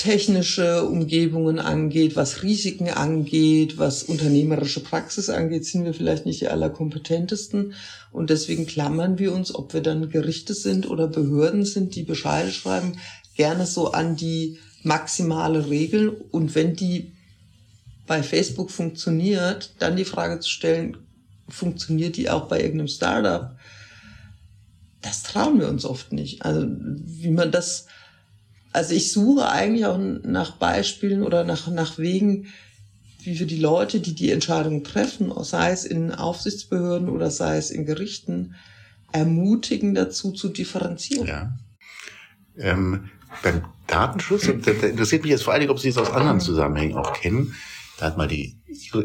[0.00, 6.48] technische Umgebungen angeht, was Risiken angeht, was unternehmerische Praxis angeht, sind wir vielleicht nicht die
[6.48, 7.74] allerkompetentesten.
[8.11, 12.50] Und deswegen klammern wir uns, ob wir dann Gerichte sind oder Behörden sind, die Bescheide
[12.50, 12.94] schreiben,
[13.40, 17.11] gerne so an die maximale Regel und wenn die
[18.07, 20.98] bei Facebook funktioniert, dann die Frage zu stellen,
[21.48, 23.57] funktioniert die auch bei irgendeinem Startup?
[25.00, 26.44] Das trauen wir uns oft nicht.
[26.44, 27.87] Also wie man das,
[28.74, 32.48] also ich suche eigentlich auch nach Beispielen oder nach, nach Wegen,
[33.22, 37.70] wie wir die Leute, die die Entscheidungen treffen, sei es in Aufsichtsbehörden oder sei es
[37.70, 38.55] in Gerichten,
[39.12, 41.26] ermutigen dazu zu differenzieren.
[41.26, 41.57] Ja.
[42.59, 43.09] Ähm,
[43.42, 46.40] beim Datenschutz, und da interessiert mich jetzt vor allen Dingen, ob Sie es aus anderen
[46.40, 47.54] Zusammenhängen auch kennen,
[47.98, 48.56] da hat mal die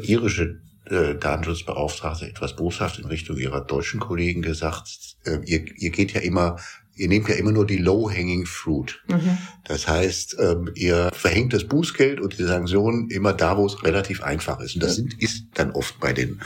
[0.04, 6.14] irische äh, Datenschutzbeauftragte etwas boshaft in Richtung ihrer deutschen Kollegen gesagt, äh, ihr, ihr geht
[6.14, 6.58] ja immer,
[6.96, 9.02] ihr nehmt ja immer nur die low-hanging fruit.
[9.08, 9.38] Mhm.
[9.64, 14.22] Das heißt, ähm, ihr verhängt das Bußgeld und die Sanktionen immer da, wo es relativ
[14.22, 14.76] einfach ist.
[14.76, 16.42] Und das sind, ist dann oft bei den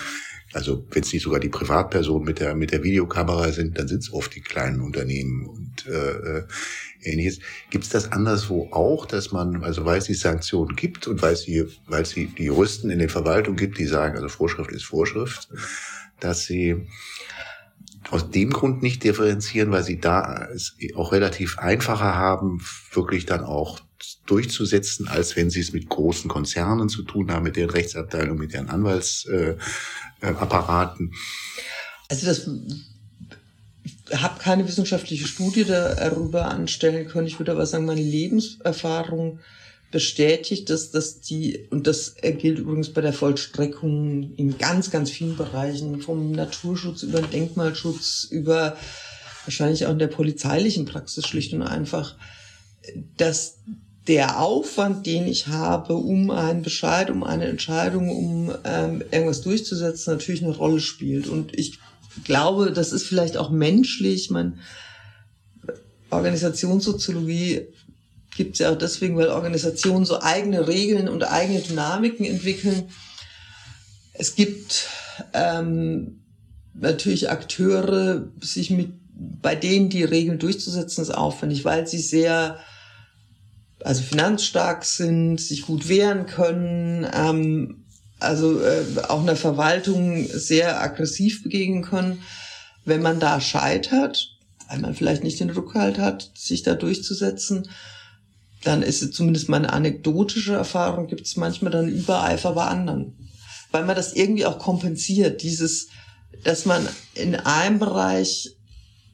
[0.54, 4.00] also wenn es nicht sogar die Privatpersonen mit der mit der Videokamera sind, dann sind
[4.00, 6.44] es oft die kleinen Unternehmen und äh, äh
[7.02, 7.40] ähnliches.
[7.70, 11.34] Gibt es das anderswo auch, dass man, also weil es die Sanktionen gibt und weil
[11.34, 14.84] es die, weil es die, Juristen in der Verwaltung gibt, die sagen, also Vorschrift ist
[14.84, 15.50] Vorschrift,
[16.20, 16.88] dass sie
[18.12, 23.44] aus dem Grund nicht differenzieren, weil sie da es auch relativ einfacher haben, wirklich dann
[23.44, 23.80] auch
[24.26, 28.54] durchzusetzen, als wenn sie es mit großen Konzernen zu tun haben, mit deren Rechtsabteilung, mit
[28.54, 31.14] deren Anwaltsapparaten.
[32.10, 32.50] also das
[34.16, 37.28] habe keine wissenschaftliche Studie darüber anstellen können.
[37.28, 39.40] Ich würde aber sagen, meine Lebenserfahrung
[39.92, 45.36] bestätigt, dass, dass die, und das gilt übrigens bei der Vollstreckung in ganz, ganz vielen
[45.36, 48.78] Bereichen, vom Naturschutz über den Denkmalschutz, über
[49.46, 52.16] wahrscheinlich auch in der polizeilichen Praxis schlicht und einfach,
[53.18, 53.58] dass
[54.08, 60.14] der Aufwand, den ich habe, um einen Bescheid, um eine Entscheidung, um ähm, irgendwas durchzusetzen,
[60.14, 61.28] natürlich eine Rolle spielt.
[61.28, 61.80] Und ich
[62.24, 64.30] glaube, das ist vielleicht auch menschlich.
[64.30, 64.60] Man,
[66.10, 67.68] Organisationssoziologie
[68.36, 72.90] gibt es ja auch deswegen, weil Organisationen so eigene Regeln und eigene Dynamiken entwickeln.
[74.14, 74.88] Es gibt
[75.34, 76.22] ähm,
[76.74, 82.58] natürlich Akteure, sich mit bei denen die Regeln durchzusetzen, ist aufwendig, weil sie sehr
[83.84, 87.79] also finanzstark sind, sich gut wehren können, ähm,
[88.20, 92.22] also äh, auch einer Verwaltung sehr aggressiv begegnen können.
[92.86, 97.70] Wenn man da scheitert, weil man vielleicht nicht den Rückhalt hat, sich da durchzusetzen,
[98.64, 103.16] dann ist es zumindest meine anekdotische Erfahrung, gibt es manchmal dann Übereifer bei anderen.
[103.72, 105.88] Weil man das irgendwie auch kompensiert, dieses,
[106.44, 108.56] dass man in einem Bereich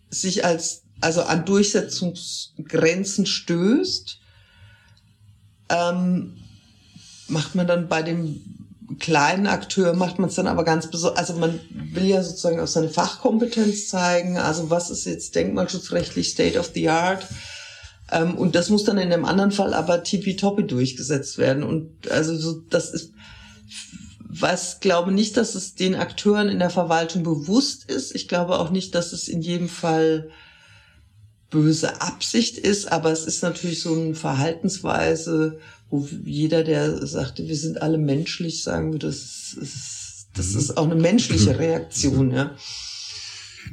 [0.10, 4.20] sich als, also an Durchsetzungsgrenzen stößt,
[5.70, 6.38] ähm,
[7.28, 8.55] macht man dann bei dem
[9.00, 12.68] kleinen Akteur, macht man es dann aber ganz besonders, also man will ja sozusagen auch
[12.68, 17.26] seine Fachkompetenz zeigen, also was ist jetzt denkmalschutzrechtlich State of the Art,
[18.12, 21.64] ähm, und das muss dann in dem anderen Fall aber tippitoppi durchgesetzt werden.
[21.64, 23.14] Und also so, das ist,
[24.20, 28.14] was glaube nicht, dass es den Akteuren in der Verwaltung bewusst ist.
[28.14, 30.30] Ich glaube auch nicht, dass es in jedem Fall
[31.50, 37.56] böse Absicht ist, aber es ist natürlich so eine Verhaltensweise, wo jeder, der sagte, wir
[37.56, 40.60] sind alle menschlich, sagen wir, das ist, das mhm.
[40.60, 42.56] ist auch eine menschliche Reaktion, ja.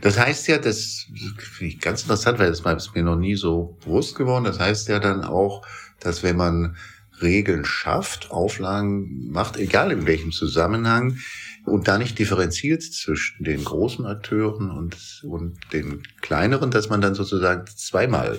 [0.00, 3.76] Das heißt ja, das finde ich ganz interessant, weil das ist mir noch nie so
[3.84, 4.44] bewusst geworden.
[4.44, 5.66] Das heißt ja dann auch,
[6.00, 6.76] dass wenn man
[7.20, 11.18] Regeln schafft, Auflagen macht, egal in welchem Zusammenhang,
[11.64, 17.14] und da nicht differenziert zwischen den großen Akteuren und, und den kleineren, dass man dann
[17.14, 18.38] sozusagen zweimal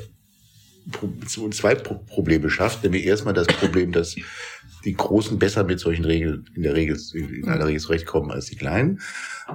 [1.52, 4.16] zwei Probleme schafft, nämlich erstmal das Problem, dass
[4.86, 8.56] die Großen besser mit solchen Regeln in der Regel, in aller Regel zurechtkommen als die
[8.56, 9.00] Kleinen.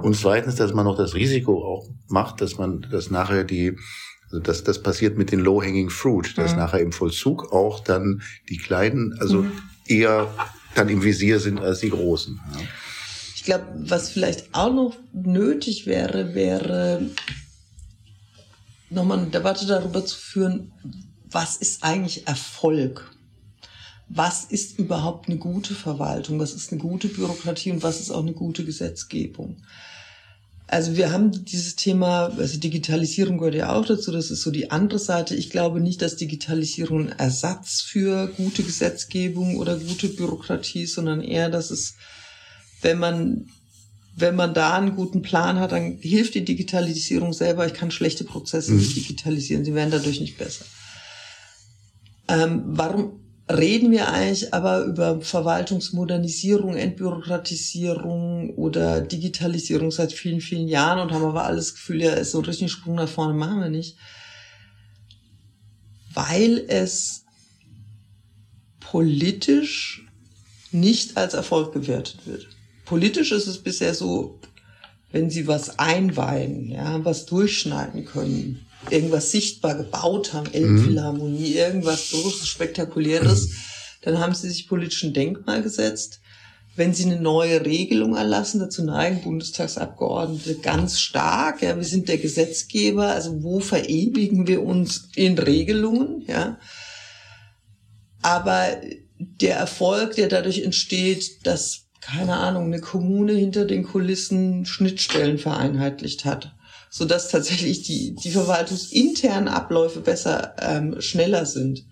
[0.02, 3.76] Und zweitens, dass man noch das Risiko auch macht, dass man, dass nachher die,
[4.24, 6.58] also das, das passiert mit den Low-Hanging Fruit, dass mhm.
[6.58, 9.52] nachher im Vollzug auch dann die Kleinen, also mhm.
[9.86, 10.32] eher
[10.74, 12.40] dann im Visier sind als die Großen.
[12.54, 12.60] Ja.
[13.34, 17.10] Ich glaube, was vielleicht auch noch nötig wäre, wäre
[18.90, 20.72] nochmal eine Debatte darüber zu führen,
[21.30, 23.10] was ist eigentlich Erfolg?
[24.08, 26.38] Was ist überhaupt eine gute Verwaltung?
[26.38, 29.62] Was ist eine gute Bürokratie und was ist auch eine gute Gesetzgebung?
[30.66, 34.70] Also wir haben dieses Thema, also Digitalisierung gehört ja auch dazu, das ist so die
[34.70, 35.34] andere Seite.
[35.34, 41.22] Ich glaube nicht, dass Digitalisierung ein Ersatz für gute Gesetzgebung oder gute Bürokratie ist, sondern
[41.22, 41.94] eher, dass es,
[42.82, 43.46] wenn man,
[44.14, 47.66] wenn man da einen guten Plan hat, dann hilft die Digitalisierung selber.
[47.66, 48.78] Ich kann schlechte Prozesse mhm.
[48.78, 50.66] nicht digitalisieren, sie werden dadurch nicht besser.
[52.28, 61.00] Ähm, warum reden wir eigentlich aber über Verwaltungsmodernisierung, Entbürokratisierung oder Digitalisierung seit vielen, vielen Jahren
[61.00, 63.96] und haben aber alles Gefühl, ja, so einen richtigen Sprung nach vorne machen wir nicht.
[66.12, 67.24] Weil es
[68.80, 70.06] politisch
[70.70, 72.48] nicht als Erfolg gewertet wird.
[72.84, 74.40] Politisch ist es bisher so,
[75.10, 81.56] wenn sie was einweihen, ja, was durchschneiden können, irgendwas sichtbar gebaut haben, Elbphilharmonie, mhm.
[81.56, 83.50] irgendwas großes, spektakuläres,
[84.02, 86.20] dann haben sie sich politischen Denkmal gesetzt.
[86.76, 92.18] Wenn sie eine neue Regelung erlassen, dazu neigen Bundestagsabgeordnete ganz stark, ja, wir sind der
[92.18, 96.58] Gesetzgeber, also wo verewigen wir uns in Regelungen, ja.
[98.22, 98.80] Aber
[99.18, 106.24] der Erfolg, der dadurch entsteht, dass, keine Ahnung, eine Kommune hinter den Kulissen Schnittstellen vereinheitlicht
[106.24, 106.54] hat,
[106.90, 111.84] so dass tatsächlich die, die verwaltungsinternen Abläufe besser, ähm, schneller sind.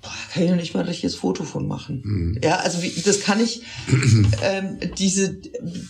[0.00, 2.02] Boah, kann ich noch nicht mal ein richtiges Foto von machen.
[2.04, 2.40] Mhm.
[2.42, 3.62] Ja, also wie, das kann ich,
[4.42, 5.36] ähm, diese,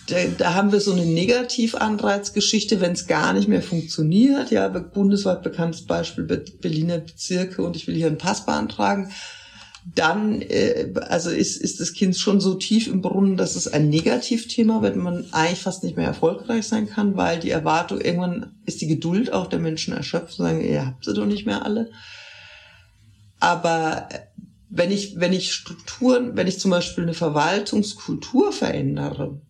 [0.07, 4.51] da, da haben wir so eine Negativanreizgeschichte, wenn es gar nicht mehr funktioniert.
[4.51, 9.11] Ja, bundesweit bekanntes Beispiel Berliner Bezirke und ich will hier einen Pass beantragen
[9.85, 13.89] dann äh, also ist, ist das Kind schon so tief im Brunnen, dass es ein
[13.89, 18.81] Negativthema wird, man eigentlich fast nicht mehr erfolgreich sein kann, weil die Erwartung, irgendwann ist
[18.81, 21.91] die Geduld auch der Menschen erschöpft und sagen, ihr habt sie doch nicht mehr alle.
[23.39, 24.19] Aber äh,
[24.69, 29.41] wenn ich, wenn ich Strukturen, wenn ich zum Beispiel eine Verwaltungskultur verändere,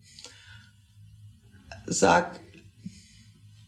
[1.86, 2.40] sag,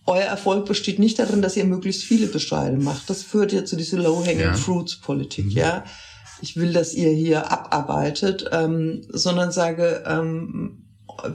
[0.05, 3.09] euer Erfolg besteht nicht darin, dass ihr möglichst viele Bescheide macht.
[3.09, 4.55] Das führt ja zu dieser Low-Hanging ja.
[4.55, 5.51] Fruits Politik, mhm.
[5.53, 5.85] ja
[6.41, 10.85] ich will, dass ihr hier abarbeitet, ähm, sondern sage, ähm,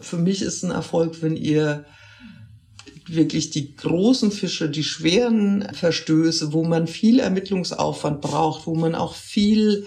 [0.02, 1.86] für mich ist ein Erfolg, wenn ihr
[3.08, 9.16] wirklich die großen Fische, die schweren Verstöße, wo man viel Ermittlungsaufwand braucht, wo man auch
[9.16, 9.86] viel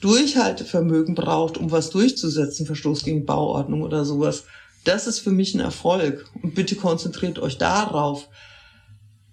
[0.00, 4.44] Durchhaltevermögen braucht, um was durchzusetzen, Verstoß gegen Bauordnung oder sowas.
[4.84, 6.28] Das ist für mich ein Erfolg.
[6.42, 8.28] Und bitte konzentriert euch darauf.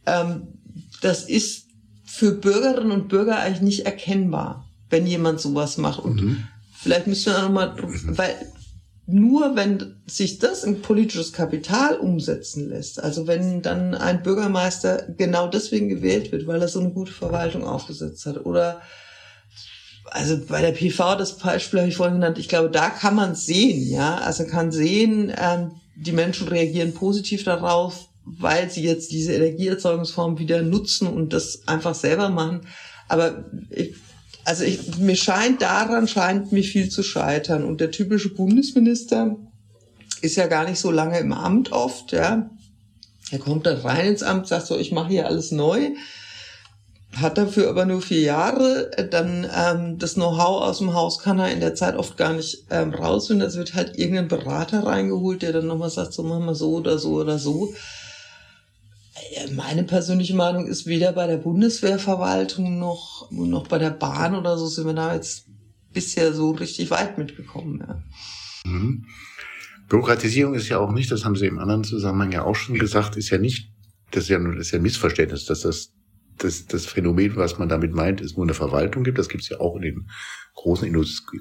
[0.06, 0.48] Ähm,
[1.02, 1.68] das ist
[2.06, 6.00] für Bürgerinnen und Bürger eigentlich nicht erkennbar, wenn jemand sowas macht.
[6.04, 6.44] Und mhm.
[6.74, 7.76] vielleicht müssen wir auch nochmal,
[8.08, 8.36] weil
[9.12, 15.48] nur wenn sich das in politisches Kapital umsetzen lässt, also wenn dann ein Bürgermeister genau
[15.48, 18.82] deswegen gewählt wird, weil er so eine gute Verwaltung aufgesetzt hat oder
[20.12, 23.36] also bei der PV, das Beispiel habe ich vorhin genannt, ich glaube, da kann man
[23.36, 29.34] sehen, ja, also kann sehen, ähm, die Menschen reagieren positiv darauf, weil sie jetzt diese
[29.34, 32.62] Energieerzeugungsform wieder nutzen und das einfach selber machen.
[33.08, 33.96] Aber ich,
[34.50, 37.64] also ich, mir scheint daran scheint mir viel zu scheitern.
[37.64, 39.38] Und der typische Bundesminister
[40.22, 42.50] ist ja gar nicht so lange im Amt oft, ja.
[43.32, 45.92] Er kommt dann rein ins Amt, sagt so, ich mache hier alles neu
[47.16, 48.92] hat dafür aber nur vier Jahre.
[49.10, 52.66] Dann ähm, das Know-how aus dem Haus kann er in der Zeit oft gar nicht
[52.70, 53.48] ähm, rausfinden.
[53.48, 56.98] Es wird halt irgendein Berater reingeholt, der dann nochmal sagt, so machen wir so oder
[57.00, 57.74] so oder so.
[59.56, 64.68] Meine persönliche Meinung ist, weder bei der Bundeswehrverwaltung noch, noch bei der Bahn oder so
[64.68, 65.48] sind wir da jetzt
[65.94, 67.84] bisher so richtig weit mitgekommen.
[67.86, 68.04] Ja.
[68.70, 69.06] Mhm.
[69.88, 73.18] Bürokratisierung ist ja auch nicht, das haben Sie im anderen Zusammenhang ja auch schon gesagt,
[73.18, 73.72] ist ja nicht,
[74.12, 75.92] das ist ja, das ist ja ein Missverständnis, dass das
[76.44, 79.18] das, das Phänomen, was man damit meint, ist nur eine Verwaltung gibt.
[79.18, 80.10] Das gibt es ja auch in den
[80.56, 80.92] großen,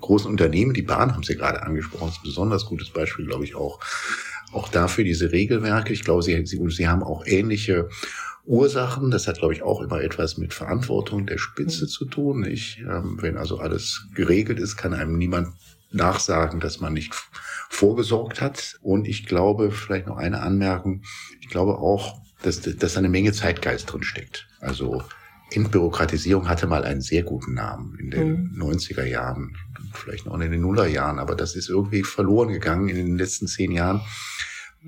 [0.01, 0.75] großen Unternehmen.
[0.75, 2.07] Die Bahn haben Sie gerade angesprochen.
[2.07, 3.81] Das ist ein besonders gutes Beispiel, glaube ich, auch.
[4.53, 5.93] Auch dafür diese Regelwerke.
[5.93, 7.89] Ich glaube, Sie, Sie, Sie haben auch ähnliche
[8.45, 9.11] Ursachen.
[9.11, 11.89] Das hat, glaube ich, auch immer etwas mit Verantwortung der Spitze mhm.
[11.89, 12.45] zu tun.
[12.45, 15.49] Ich, ähm, wenn also alles geregelt ist, kann einem niemand
[15.91, 17.15] nachsagen, dass man nicht
[17.69, 18.79] vorgesorgt hat.
[18.83, 21.03] Und ich glaube, vielleicht noch eine Anmerkung.
[21.41, 24.47] Ich glaube auch, dass, dass eine Menge Zeitgeist drin steckt.
[24.61, 25.03] Also
[25.51, 28.63] Entbürokratisierung hatte mal einen sehr guten Namen in den mhm.
[28.63, 29.57] 90er Jahren,
[29.95, 33.73] vielleicht noch in den Nullerjahren, aber das ist irgendwie verloren gegangen in den letzten zehn
[33.73, 34.03] Jahren,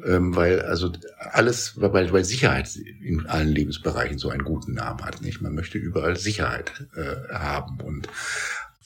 [0.04, 0.92] ähm, weil also
[1.32, 5.22] alles, weil, weil Sicherheit in allen Lebensbereichen so einen guten Namen hat.
[5.22, 5.40] Nicht?
[5.40, 8.08] Man möchte überall Sicherheit äh, haben und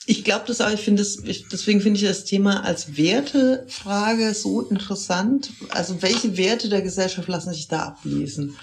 [0.07, 4.61] ich glaube das auch, ich finde ich, deswegen finde ich das Thema als Wertefrage so
[4.61, 5.51] interessant.
[5.71, 8.55] Also welche Werte der Gesellschaft lassen sich da ablesen?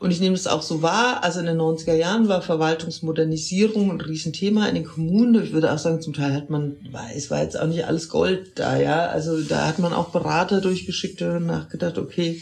[0.00, 1.24] Und ich nehme das auch so wahr.
[1.24, 5.42] Also in den 90er Jahren war Verwaltungsmodernisierung ein Riesenthema in den Kommunen.
[5.42, 6.76] Ich würde auch sagen, zum Teil hat man,
[7.16, 9.08] es war jetzt auch nicht alles Gold da, ja.
[9.08, 12.40] Also da hat man auch Berater durchgeschickt und nachgedacht, okay,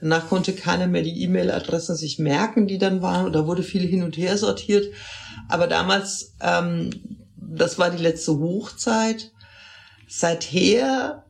[0.00, 3.26] danach konnte keiner mehr die E-Mail-Adressen sich merken, die dann waren.
[3.26, 4.94] Oder wurde viel hin und her sortiert.
[5.48, 6.90] Aber damals, ähm,
[7.36, 9.32] das war die letzte Hochzeit.
[10.08, 11.24] Seither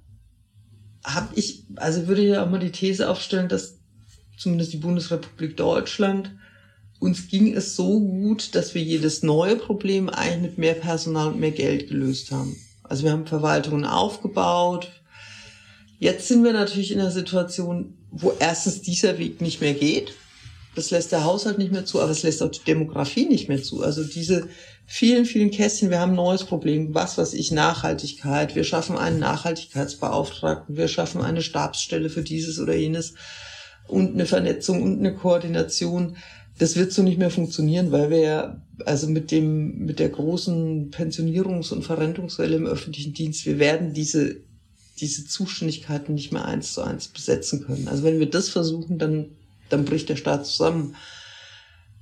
[1.03, 3.82] habe ich, also würde ich auch mal die These aufstellen, dass
[4.43, 6.33] zumindest die Bundesrepublik Deutschland,
[6.99, 11.41] uns ging es so gut, dass wir jedes neue Problem eigentlich mit mehr Personal und
[11.41, 12.57] mehr Geld gelöst haben.
[12.85, 14.89] Also wir haben Verwaltungen aufgebaut.
[15.99, 20.15] Jetzt sind wir natürlich in einer Situation, wo erstens dieser Weg nicht mehr geht.
[20.75, 23.63] Das lässt der Haushalt nicht mehr zu, aber es lässt auch die Demografie nicht mehr
[23.63, 23.83] zu.
[23.83, 24.49] Also diese
[24.87, 28.55] vielen, vielen Kästchen, wir haben ein neues Problem, was weiß ich, Nachhaltigkeit.
[28.55, 33.15] Wir schaffen einen Nachhaltigkeitsbeauftragten, wir schaffen eine Stabsstelle für dieses oder jenes
[33.89, 36.17] und eine Vernetzung und eine Koordination.
[36.59, 40.91] Das wird so nicht mehr funktionieren, weil wir ja, also mit dem, mit der großen
[40.91, 44.37] Pensionierungs- und Verrentungswelle im öffentlichen Dienst, wir werden diese,
[44.99, 47.89] diese Zuständigkeiten nicht mehr eins zu eins besetzen können.
[47.89, 49.31] Also wenn wir das versuchen, dann,
[49.69, 50.95] dann bricht der Staat zusammen.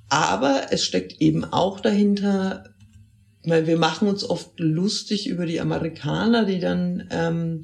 [0.09, 2.75] Aber es steckt eben auch dahinter,
[3.45, 7.63] weil wir machen uns oft lustig über die Amerikaner, die dann ähm,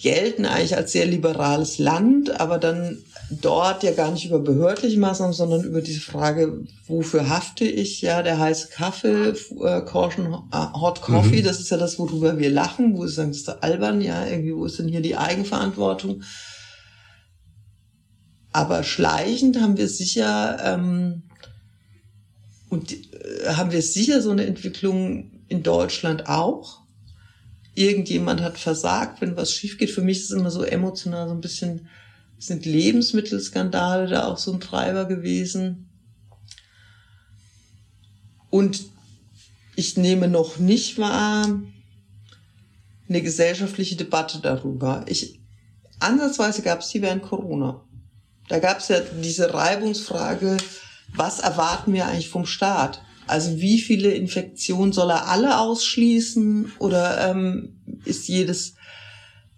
[0.00, 2.98] gelten eigentlich als sehr liberales Land, aber dann
[3.40, 8.02] dort ja gar nicht über behördliche Maßnahmen, sondern über diese Frage, wofür hafte ich?
[8.02, 11.44] Ja, der heiße Kaffee, äh, Caution äh, Hot Coffee, mhm.
[11.44, 14.54] das ist ja das, worüber wir lachen, wo sie sagen, das ist albern, ja, irgendwie,
[14.54, 16.22] wo ist denn hier die Eigenverantwortung?
[18.52, 21.22] Aber schleichend haben wir sicher, ähm,
[22.68, 26.81] und äh, haben wir sicher so eine Entwicklung in Deutschland auch,
[27.74, 29.90] irgendjemand hat versagt, wenn was schief geht.
[29.90, 31.88] Für mich ist es immer so emotional so ein bisschen,
[32.38, 35.88] sind Lebensmittelskandale da auch so ein Treiber gewesen.
[38.50, 38.84] Und
[39.76, 41.48] ich nehme noch nicht wahr
[43.08, 45.04] eine gesellschaftliche Debatte darüber.
[45.06, 45.40] Ich,
[45.98, 47.82] ansatzweise gab es die während Corona.
[48.48, 50.56] Da gab es ja diese Reibungsfrage,
[51.14, 53.02] was erwarten wir eigentlich vom Staat?
[53.26, 58.74] Also wie viele Infektionen soll er alle ausschließen oder ähm, ist jedes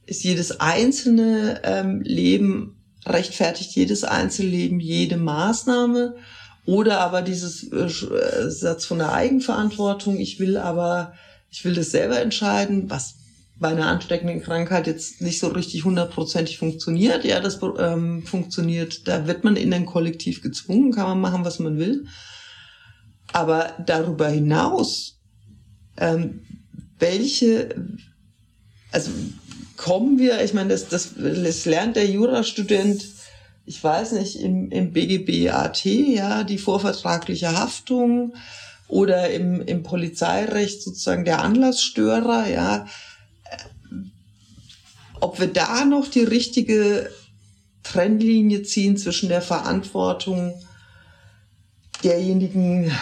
[0.07, 6.17] ist jedes einzelne ähm, Leben rechtfertigt jedes Einzelleben jede Maßnahme
[6.67, 11.15] oder aber dieses äh, äh, Satz von der Eigenverantwortung, ich will aber,
[11.51, 13.17] ich will das selber entscheiden, was
[13.61, 17.25] bei einer ansteckenden Krankheit jetzt nicht so richtig hundertprozentig funktioniert.
[17.25, 21.59] Ja, das ähm, funktioniert, da wird man in ein Kollektiv gezwungen, kann man machen, was
[21.61, 22.07] man will.
[23.35, 25.19] Aber darüber hinaus,
[25.97, 26.47] ähm,
[27.01, 27.75] welche,
[28.93, 29.11] also
[29.77, 33.05] kommen wir, ich meine, das, das, das lernt der Jurastudent,
[33.67, 38.35] ich weiß nicht, im, im BGB AT, ja, die vorvertragliche Haftung
[38.87, 42.87] oder im, im Polizeirecht sozusagen der Anlassstörer, ja,
[45.21, 47.11] ob wir da noch die richtige
[47.83, 50.55] Trennlinie ziehen zwischen der Verantwortung
[52.05, 52.93] derjenigen,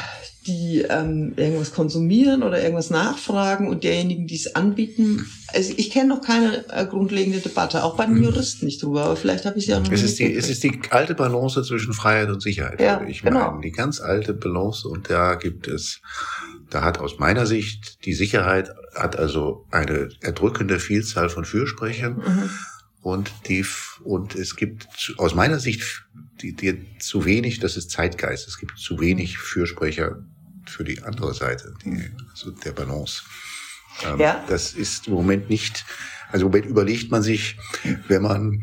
[0.46, 5.26] die ähm, irgendwas konsumieren oder irgendwas nachfragen und derjenigen, die es anbieten.
[5.48, 8.24] Also ich kenne noch keine äh, grundlegende Debatte, auch bei den mhm.
[8.24, 10.64] Juristen nicht drüber, aber vielleicht habe ich sie auch noch es ist die, Es ist
[10.64, 13.52] die alte Balance zwischen Freiheit und Sicherheit, ja, würde ich genau.
[13.52, 13.62] meinen.
[13.62, 16.00] Die ganz alte Balance und da gibt es,
[16.70, 22.16] da hat aus meiner Sicht die Sicherheit hat also eine erdrückende Vielzahl von Fürsprechern.
[22.16, 22.50] Mhm.
[23.00, 23.64] Und die,
[24.04, 26.04] und es gibt aus meiner Sicht
[26.40, 28.46] die, die, zu wenig, das ist Zeitgeist.
[28.46, 30.24] Es gibt zu wenig Fürsprecher
[30.72, 33.22] für die andere Seite, die, also der Balance.
[34.06, 34.44] Ähm, ja.
[34.48, 35.84] Das ist im Moment nicht,
[36.30, 37.56] also im Moment überlegt man sich,
[38.08, 38.62] wenn man,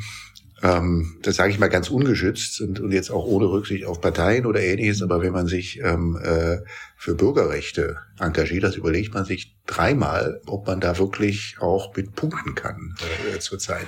[0.62, 4.46] ähm, das sage ich mal ganz ungeschützt und, und jetzt auch ohne Rücksicht auf Parteien
[4.46, 6.58] oder ähnliches, aber wenn man sich ähm, äh,
[6.98, 12.56] für Bürgerrechte engagiert, das überlegt man sich dreimal, ob man da wirklich auch mit punkten
[12.56, 12.96] kann
[13.34, 13.88] äh, zurzeit.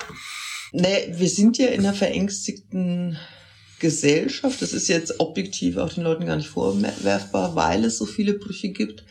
[0.72, 3.18] Nee, wir sind ja in einer verängstigten
[3.82, 4.62] Gesellschaft.
[4.62, 8.70] Das ist jetzt objektiv auch den Leuten gar nicht vorwerfbar, weil es so viele Brüche
[8.70, 9.04] gibt.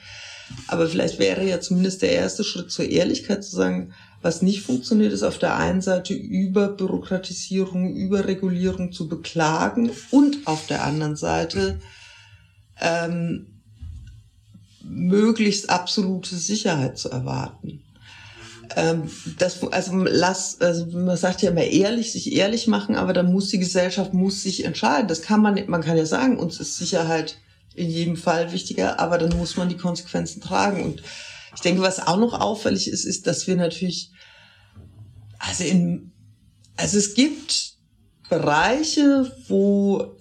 [0.67, 3.93] Aber vielleicht wäre ja zumindest der erste Schritt zur Ehrlichkeit zu sagen,
[4.23, 10.47] was nicht funktioniert, ist auf der einen Seite über Bürokratisierung, über Regulierung zu beklagen und
[10.47, 11.81] auf der anderen Seite
[12.81, 13.47] ähm,
[14.83, 17.83] möglichst absolute Sicherheit zu erwarten
[18.77, 23.33] ähm, das, also lass, also man sagt ja immer ehrlich, sich ehrlich machen, aber dann
[23.33, 25.09] muss die Gesellschaft muss sich entscheiden.
[25.09, 27.39] Das kann man, man kann ja sagen, uns ist Sicherheit
[27.75, 30.83] in jedem Fall wichtiger, aber dann muss man die Konsequenzen tragen.
[30.85, 31.03] Und
[31.55, 34.11] ich denke, was auch noch auffällig ist, ist, dass wir natürlich,
[35.39, 36.13] also in,
[36.77, 37.75] also es gibt
[38.29, 40.17] Bereiche, wo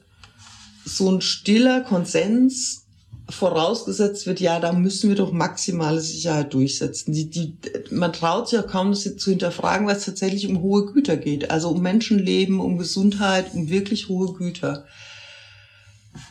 [0.86, 2.88] so ein stiller Konsens
[3.30, 7.14] vorausgesetzt wird, ja, da müssen wir doch maximale Sicherheit durchsetzen.
[7.14, 7.58] Die, die,
[7.92, 11.52] man traut sich auch kaum, das zu hinterfragen, weil es tatsächlich um hohe Güter geht.
[11.52, 14.86] Also um Menschenleben, um Gesundheit, um wirklich hohe Güter.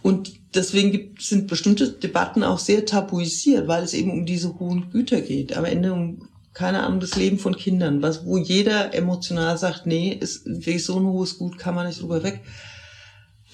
[0.02, 4.90] Und deswegen gibt, sind bestimmte Debatten auch sehr tabuisiert, weil es eben um diese hohen
[4.90, 5.56] Güter geht.
[5.56, 10.12] Am Ende um, keine Ahnung, das Leben von Kindern, was, wo jeder emotional sagt, nee,
[10.12, 12.40] ist wirklich so ein hohes Gut, kann man nicht drüber weg.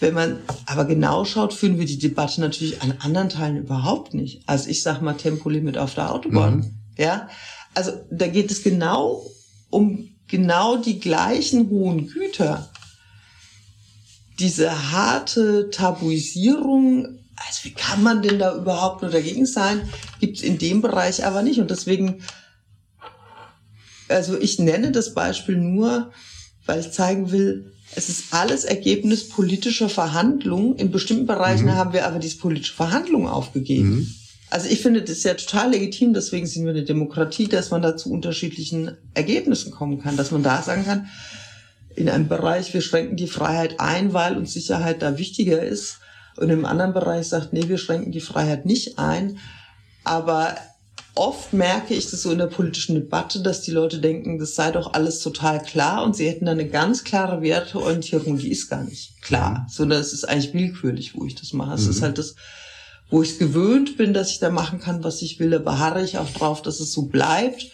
[0.04, 4.42] Wenn man aber genau schaut, führen wir die Debatte natürlich an anderen Teilen überhaupt nicht.
[4.44, 6.56] Also ich sag mal Tempolimit auf der Autobahn.
[6.56, 6.74] Mhm.
[6.98, 7.30] Ja,
[7.72, 9.24] also da geht es genau
[9.70, 12.70] um genau die gleichen hohen Güter.
[14.38, 19.88] Diese harte Tabuisierung, also wie kann man denn da überhaupt nur dagegen sein,
[20.20, 21.60] gibt es in dem Bereich aber nicht.
[21.60, 22.22] Und deswegen,
[24.10, 26.12] also ich nenne das Beispiel nur,
[26.66, 30.76] weil ich zeigen will, es ist alles Ergebnis politischer Verhandlungen.
[30.76, 31.74] In bestimmten Bereichen mhm.
[31.74, 33.90] haben wir aber diese politische Verhandlung aufgegeben.
[33.90, 34.14] Mhm.
[34.50, 37.96] Also ich finde das ja total legitim, deswegen sind wir eine Demokratie, dass man da
[37.96, 41.08] zu unterschiedlichen Ergebnissen kommen kann, dass man da sagen kann,
[41.96, 45.98] in einem Bereich, wir schränken die Freiheit ein, weil uns Sicherheit da wichtiger ist.
[46.36, 49.38] Und im anderen Bereich sagt, nee, wir schränken die Freiheit nicht ein.
[50.02, 50.56] Aber
[51.14, 54.72] oft merke ich das so in der politischen Debatte, dass die Leute denken, das sei
[54.72, 58.82] doch alles total klar und sie hätten da eine ganz klare Werteorientierung, die ist gar
[58.82, 59.68] nicht klar, mhm.
[59.68, 61.74] sondern es ist eigentlich willkürlich, wo ich das mache.
[61.74, 62.04] Es ist mhm.
[62.04, 62.34] halt das,
[63.10, 66.02] wo ich es gewöhnt bin, dass ich da machen kann, was ich will, da beharre
[66.02, 67.66] ich auch drauf, dass es so bleibt.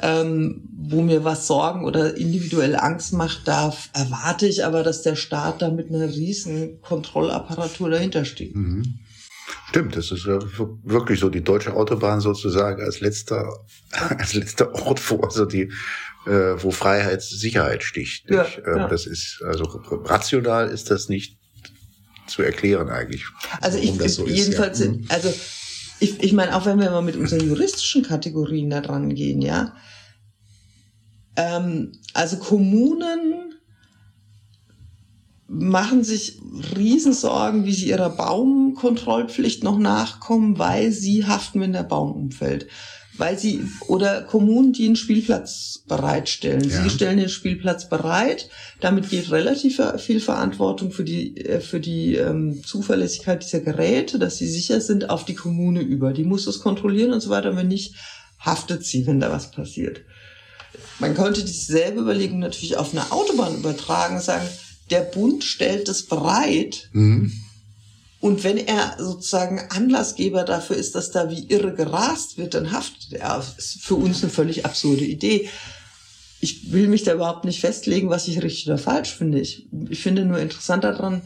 [0.00, 5.14] Ähm, wo mir was Sorgen oder individuell Angst macht, da erwarte ich aber, dass der
[5.14, 8.56] Staat da mit einer riesen Kontrollapparatur dahinter steht.
[8.56, 8.98] Mhm.
[9.68, 13.52] Stimmt, das ist wirklich so die deutsche Autobahn sozusagen als letzter,
[13.90, 15.70] als letzter Ort, wo also die,
[16.26, 18.30] äh, wo Freiheit Sicherheit sticht.
[18.30, 18.88] Ja, ähm, ja.
[18.88, 19.64] Das ist also
[20.04, 21.38] rational ist das nicht
[22.26, 23.24] zu erklären eigentlich.
[23.60, 24.92] Also ich so jedenfalls, ja.
[24.92, 25.04] Mhm.
[25.08, 25.32] also
[26.00, 29.74] ich, ich meine, auch wenn wir mal mit unseren juristischen Kategorien da dran gehen, ja.
[31.36, 33.43] Ähm, also Kommunen
[35.54, 36.40] machen sich
[36.76, 42.66] Riesensorgen, wie sie ihrer Baumkontrollpflicht noch nachkommen, weil sie haften, wenn der Baum umfällt.
[43.16, 46.68] weil sie oder Kommunen, die einen Spielplatz bereitstellen.
[46.68, 46.82] Ja.
[46.82, 48.48] Sie stellen den Spielplatz bereit.
[48.80, 54.38] Damit geht relativ viel Verantwortung für die äh, für die ähm, Zuverlässigkeit dieser Geräte, dass
[54.38, 56.12] sie sicher sind, auf die Kommune über.
[56.12, 57.50] Die muss das kontrollieren und so weiter.
[57.50, 57.94] Und wenn nicht,
[58.40, 60.00] haftet sie, wenn da was passiert.
[60.98, 64.46] Man könnte dieselbe Überlegung natürlich auf eine Autobahn übertragen, sagen,
[64.90, 66.90] der Bund stellt es bereit.
[66.92, 67.32] Mhm
[68.24, 73.12] und wenn er sozusagen Anlassgeber dafür ist, dass da wie irre gerast wird, dann haftet
[73.12, 73.36] er.
[73.36, 75.50] Das ist für uns eine völlig absurde Idee.
[76.40, 79.40] Ich will mich da überhaupt nicht festlegen, was ich richtig oder falsch finde.
[79.40, 81.20] Ich, ich finde nur interessant daran,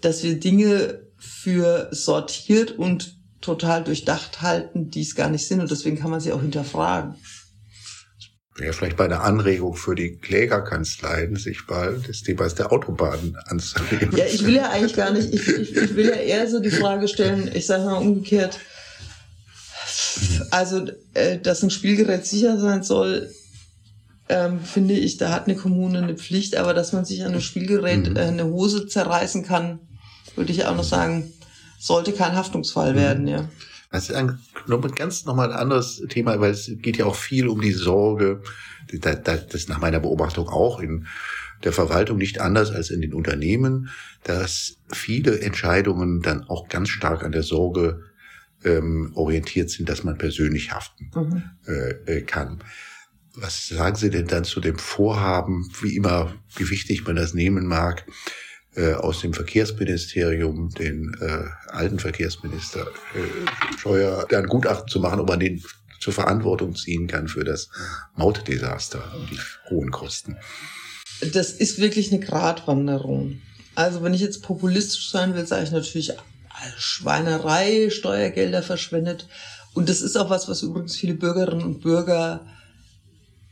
[0.00, 5.58] dass wir Dinge für sortiert und total durchdacht halten, die es gar nicht sind.
[5.58, 7.16] Und deswegen kann man sie auch hinterfragen
[8.56, 14.16] wäre vielleicht bei einer Anregung für die Klägerkanzleien, sich mal des Themas der Autobahnen anzunehmen.
[14.16, 16.70] Ja, ich will ja eigentlich gar nicht, ich, ich, ich will ja eher so die
[16.70, 18.58] Frage stellen, ich sage mal umgekehrt,
[20.50, 23.30] also, äh, dass ein Spielgerät sicher sein soll,
[24.28, 27.40] ähm, finde ich, da hat eine Kommune eine Pflicht, aber dass man sich an einem
[27.40, 28.16] Spielgerät mhm.
[28.16, 29.80] äh, eine Hose zerreißen kann,
[30.36, 31.32] würde ich auch noch sagen,
[31.78, 32.96] sollte kein Haftungsfall mhm.
[32.96, 33.48] werden, ja.
[33.90, 34.38] Das ist ein
[34.94, 38.42] ganz nochmal ein anderes Thema, weil es geht ja auch viel um die Sorge,
[38.92, 41.06] das ist nach meiner Beobachtung auch in
[41.64, 43.90] der Verwaltung nicht anders als in den Unternehmen,
[44.22, 48.04] dass viele Entscheidungen dann auch ganz stark an der Sorge
[48.64, 51.42] ähm, orientiert sind, dass man persönlich haften mhm.
[51.66, 52.62] äh, äh kann.
[53.34, 57.66] Was sagen Sie denn dann zu dem Vorhaben, wie immer, wie wichtig man das nehmen
[57.66, 58.06] mag,
[58.80, 65.28] äh, aus dem Verkehrsministerium, den äh, alten Verkehrsminister äh, Scheuer, ein Gutachten zu machen, ob
[65.28, 65.62] man den
[66.00, 67.68] zur Verantwortung ziehen kann für das
[68.16, 70.38] Mautdesaster und die hohen Kosten.
[71.34, 73.42] Das ist wirklich eine Gratwanderung.
[73.74, 76.14] Also wenn ich jetzt populistisch sein will, sage ich natürlich
[76.78, 79.28] Schweinerei, Steuergelder verschwendet.
[79.74, 82.46] Und das ist auch was, was übrigens viele Bürgerinnen und Bürger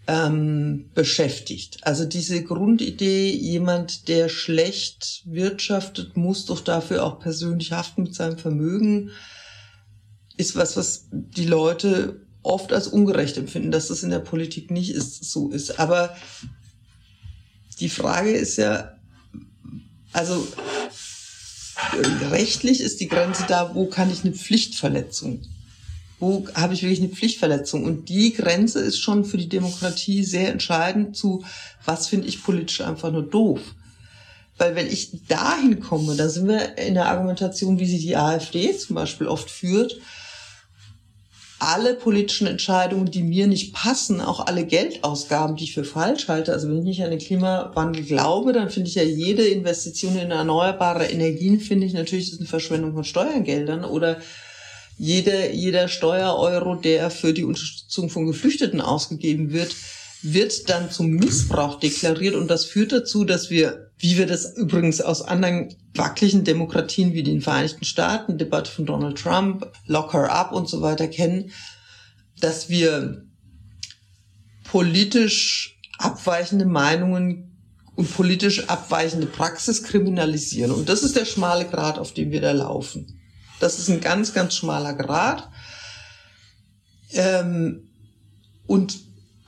[0.08, 1.78] ähm, beschäftigt.
[1.82, 8.38] Also diese Grundidee, jemand, der schlecht wirtschaftet, muss doch dafür auch persönlich haften mit seinem
[8.38, 9.10] Vermögen,
[10.38, 14.90] ist was, was die Leute oft als ungerecht empfinden, dass das in der Politik nicht
[14.90, 15.78] ist, so ist.
[15.78, 16.16] Aber
[17.78, 18.96] die Frage ist ja,
[20.12, 20.48] also
[22.30, 25.42] rechtlich ist die Grenze da, wo kann ich eine Pflichtverletzung
[26.20, 27.84] wo habe ich wirklich eine Pflichtverletzung?
[27.84, 31.44] Und die Grenze ist schon für die Demokratie sehr entscheidend zu,
[31.84, 33.60] was finde ich politisch einfach nur doof.
[34.56, 38.76] Weil wenn ich dahin komme, da sind wir in der Argumentation, wie sie die AfD
[38.76, 40.00] zum Beispiel oft führt,
[41.60, 46.52] alle politischen Entscheidungen, die mir nicht passen, auch alle Geldausgaben, die ich für falsch halte.
[46.52, 50.30] Also wenn ich nicht an den Klimawandel glaube, dann finde ich ja jede Investition in
[50.30, 54.18] erneuerbare Energien, finde ich natürlich, ist eine Verschwendung von Steuergeldern oder
[54.98, 59.74] jeder, jeder Steuereuro, der für die Unterstützung von Geflüchteten ausgegeben wird,
[60.22, 65.00] wird dann zum Missbrauch deklariert und das führt dazu, dass wir, wie wir das übrigens
[65.00, 70.52] aus anderen wackeligen Demokratien wie den Vereinigten Staaten, Debatte von Donald Trump, Lock her up
[70.52, 71.52] und so weiter kennen,
[72.40, 73.24] dass wir
[74.64, 77.56] politisch abweichende Meinungen
[77.94, 80.72] und politisch abweichende Praxis kriminalisieren.
[80.72, 83.17] Und das ist der schmale Grat, auf dem wir da laufen.
[83.60, 85.48] Das ist ein ganz, ganz schmaler Grad.
[87.12, 87.88] Ähm,
[88.66, 88.98] und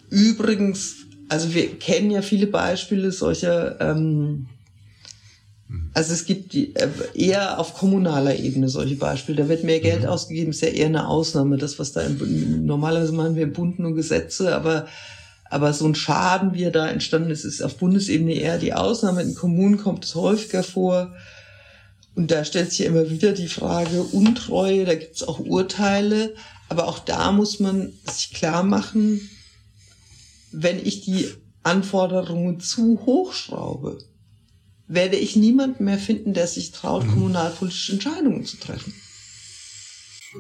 [0.09, 0.97] übrigens,
[1.29, 4.49] also wir kennen ja viele Beispiele solcher, ähm,
[5.95, 9.43] also es gibt die, äh, eher auf kommunaler Ebene solche Beispiele.
[9.43, 10.09] Da wird mehr Geld mhm.
[10.09, 11.59] ausgegeben, ist ja eher eine Ausnahme.
[11.59, 14.87] Das, was da im, normalerweise machen wir im Bund nur Gesetze, aber
[15.53, 19.23] aber so ein Schaden, wie er da entstanden ist, ist auf Bundesebene eher die Ausnahme.
[19.23, 21.13] In Kommunen kommt es häufiger vor.
[22.15, 26.35] Und da stellt sich immer wieder die Frage Untreue, da gibt es auch Urteile,
[26.69, 29.29] aber auch da muss man sich klar machen,
[30.53, 31.29] wenn ich die
[31.63, 33.99] Anforderungen zu hoch schraube,
[34.87, 37.11] werde ich niemanden mehr finden, der sich traut, mhm.
[37.11, 38.93] kommunalpolitische Entscheidungen zu treffen.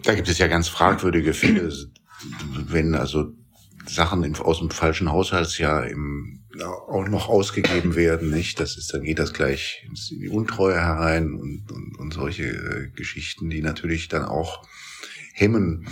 [0.03, 1.73] Da gibt es ja ganz fragwürdige Fälle,
[2.67, 3.33] wenn also
[3.87, 8.61] Sachen aus dem falschen Haushaltsjahr im, auch noch ausgegeben werden, nicht?
[8.61, 12.89] Das ist, dann geht das gleich in die Untreue herein und, und, und solche äh,
[12.95, 14.67] Geschichten, die natürlich dann auch
[15.33, 15.87] hemmen,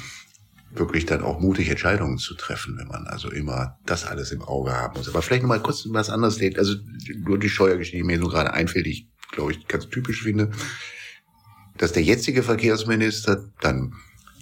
[0.70, 4.72] wirklich dann auch mutig Entscheidungen zu treffen, wenn man also immer das alles im Auge
[4.72, 5.09] haben muss.
[5.09, 6.74] Aber vielleicht nochmal kurz was anderes, also
[7.16, 10.50] nur die Steuergeschichte, die mir so gerade einfällt, die ich glaube ich ganz typisch finde,
[11.76, 13.94] dass der jetzige Verkehrsminister dann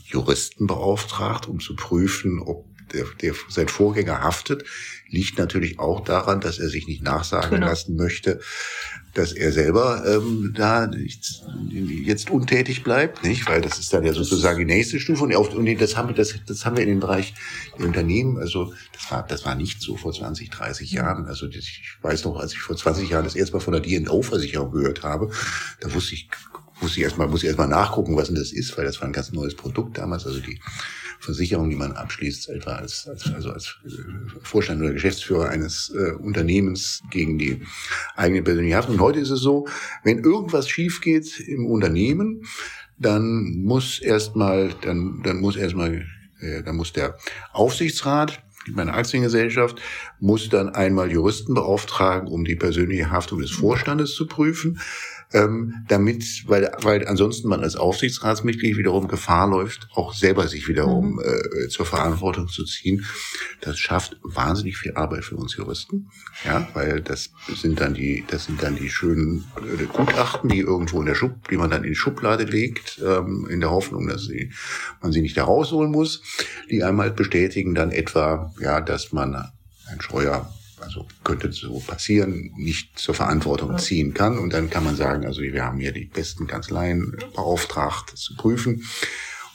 [0.05, 2.67] Juristen beauftragt, um zu prüfen, ob
[2.97, 4.65] der, der sein Vorgänger haftet,
[5.09, 7.67] liegt natürlich auch daran, dass er sich nicht nachsagen genau.
[7.67, 8.41] lassen möchte,
[9.15, 10.91] dass er selber ähm, da
[11.71, 13.49] jetzt untätig bleibt, nicht?
[13.49, 15.25] Weil das ist dann ja sozusagen die nächste Stufe.
[15.25, 17.35] Und, auf, und das haben wir, das, das haben wir in dem Bereich
[17.79, 18.37] der Unternehmen.
[18.39, 21.27] Also das war, das war nicht so vor 20, 30 Jahren.
[21.27, 24.71] Also ich weiß noch, als ich vor 20 Jahren das erste Mal von der D&O-Versicherung
[24.73, 25.31] gehört habe,
[25.81, 26.29] da wusste ich
[26.81, 29.13] muss ich erstmal, muss ich erstmal nachgucken, was denn das ist, weil das war ein
[29.15, 30.27] ganz neues Produkt damals.
[30.27, 30.61] Also die
[31.21, 33.91] Versicherung, die man abschließt, etwa als, als, also als äh,
[34.43, 37.63] Vorstand oder Geschäftsführer eines äh, Unternehmens gegen die
[38.15, 38.97] eigene persönliche Haftung.
[38.97, 39.67] Und heute ist es so,
[40.05, 42.45] wenn irgendwas schief geht im Unternehmen,
[42.99, 46.07] dann muss erstmal, dann, dann muss erstmal,
[46.41, 47.17] äh, dann muss der
[47.53, 48.43] Aufsichtsrat
[48.75, 49.81] meine Aktiengesellschaft
[50.19, 54.81] muss dann einmal Juristen beauftragen, um die persönliche Haftung des Vorstandes zu prüfen
[55.33, 61.15] ähm, damit, weil, weil ansonsten man als Aufsichtsratsmitglied wiederum Gefahr läuft, auch selber sich wiederum
[61.15, 61.21] mhm.
[61.21, 63.05] äh, zur Verantwortung zu ziehen.
[63.61, 66.11] Das schafft wahnsinnig viel Arbeit für uns Juristen,
[66.45, 71.01] ja, weil das sind dann die, das sind dann die schönen äh, Gutachten, die irgendwo
[71.01, 74.25] in der Schub, die man dann in die Schublade legt, ähm, in der Hoffnung, dass
[74.27, 74.53] sie,
[75.03, 76.23] man sie nicht da rausholen muss,
[76.71, 82.99] die einmal bestätigen dann etwa, ja, dass man ein Scheuer also könnte so passieren, nicht
[82.99, 84.39] zur Verantwortung ziehen kann.
[84.39, 88.37] Und dann kann man sagen, also wir haben hier die besten Kanzleien beauftragt, das zu
[88.37, 88.85] prüfen.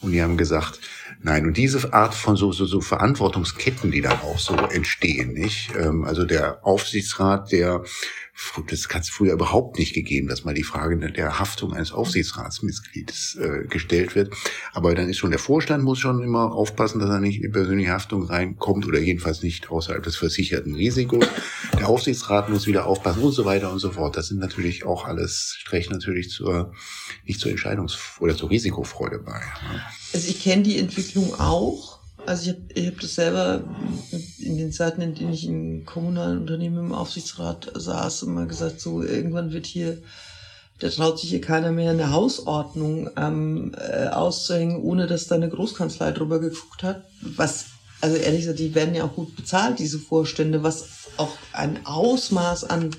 [0.02, 0.80] Und die haben gesagt,
[1.22, 1.46] nein.
[1.46, 5.72] Und diese Art von so, so, so Verantwortungsketten, die dann auch so entstehen, nicht?
[5.76, 7.84] Ähm, also der Aufsichtsrat, der
[8.68, 13.36] das hat es früher überhaupt nicht gegeben, dass mal die Frage der Haftung eines Aufsichtsratsmitglieds
[13.36, 14.34] äh, gestellt wird.
[14.74, 17.92] Aber dann ist schon der Vorstand muss schon immer aufpassen, dass er nicht in persönliche
[17.92, 21.26] Haftung reinkommt oder jedenfalls nicht außerhalb des versicherten Risikos.
[21.78, 24.18] Der Aufsichtsrat muss wieder aufpassen und so weiter und so fort.
[24.18, 26.74] Das sind natürlich auch alles Streich natürlich zur
[27.26, 29.42] nicht zur Entscheidungs- oder zur Risikofreude bei.
[30.14, 31.91] Also ich kenne die Entwicklung auch
[32.26, 33.64] also ich habe ich hab das selber
[34.40, 39.04] in den Zeiten, in denen ich in kommunalen Unternehmen im Aufsichtsrat saß, immer gesagt, so
[39.04, 39.98] irgendwann wird hier,
[40.80, 45.50] da traut sich hier keiner mehr eine Hausordnung ähm, äh, auszuhängen, ohne dass da eine
[45.50, 47.06] Großkanzlei drüber geguckt hat.
[47.22, 47.66] Was,
[48.02, 52.64] also ehrlich gesagt, die werden ja auch gut bezahlt, diese Vorstände, was auch ein Ausmaß
[52.66, 52.96] an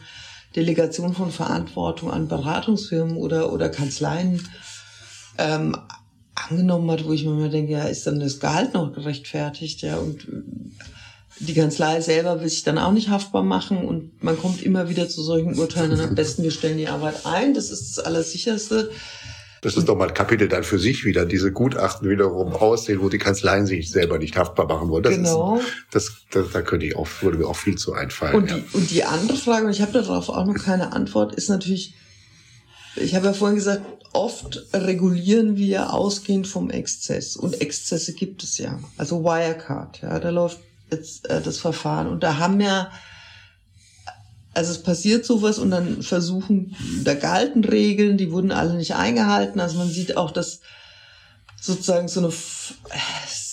[0.54, 4.46] Delegation von Verantwortung an Beratungsfirmen oder, oder Kanzleien
[5.38, 5.76] ähm,
[6.34, 9.96] angenommen hat, wo ich mir immer denke, ja, ist dann das Gehalt noch gerechtfertigt, ja,
[9.96, 10.42] und äh,
[11.40, 15.08] die Kanzlei selber will sich dann auch nicht haftbar machen und man kommt immer wieder
[15.08, 18.90] zu solchen Urteilen, dann am besten wir stellen die Arbeit ein, das ist das Allersicherste.
[19.62, 23.08] Das ist doch mal ein Kapitel dann für sich wieder, diese Gutachten wiederum aussehen, wo
[23.08, 25.04] die Kanzleien sich selber nicht haftbar machen wollen.
[25.04, 25.58] Das genau.
[25.58, 28.34] Ist, das, das, da könnte ich auch, würde mir auch viel zu einfallen.
[28.34, 28.56] Und, ja.
[28.56, 31.94] die, und die andere Frage, und ich habe darauf auch noch keine Antwort, ist natürlich,
[32.96, 33.82] ich habe ja vorhin gesagt,
[34.12, 37.36] oft regulieren wir ausgehend vom Exzess.
[37.36, 38.78] Und Exzesse gibt es ja.
[38.96, 42.08] Also Wirecard, ja, da läuft jetzt äh, das Verfahren.
[42.08, 42.90] Und da haben ja,
[44.54, 49.60] also es passiert sowas und dann versuchen, da galten Regeln, die wurden alle nicht eingehalten.
[49.60, 50.60] Also man sieht auch, dass
[51.60, 52.32] sozusagen so eine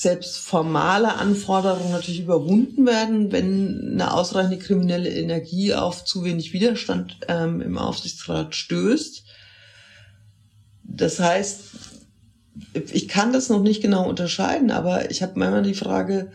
[0.01, 7.17] selbst formale Anforderung natürlich überwunden werden, wenn eine ausreichende kriminelle Energie auf zu wenig Widerstand
[7.27, 9.25] ähm, im Aufsichtsrat stößt.
[10.85, 11.59] Das heißt,
[12.93, 16.31] ich kann das noch nicht genau unterscheiden, aber ich habe manchmal die Frage,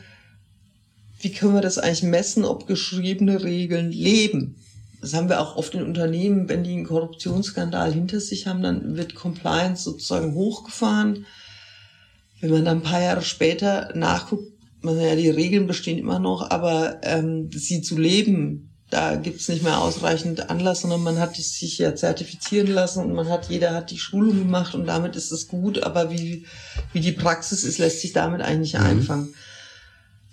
[1.21, 4.57] wie können wir das eigentlich messen, ob geschriebene Regeln leben?
[5.01, 8.99] Das haben wir auch oft in Unternehmen, wenn die einen Korruptionsskandal hinter sich haben, dann
[8.99, 11.25] wird Compliance sozusagen hochgefahren.
[12.41, 16.51] Wenn man dann ein paar Jahre später nachguckt, man ja, die Regeln bestehen immer noch,
[16.51, 21.79] aber ähm, sie zu leben, da gibt's nicht mehr ausreichend Anlass, sondern man hat sich
[21.79, 25.49] ja zertifizieren lassen und man hat, jeder hat die Schulung gemacht und damit ist es
[25.49, 26.47] gut, aber wie,
[26.93, 28.81] wie die Praxis ist, lässt sich damit eigentlich mhm.
[28.81, 29.35] einfangen.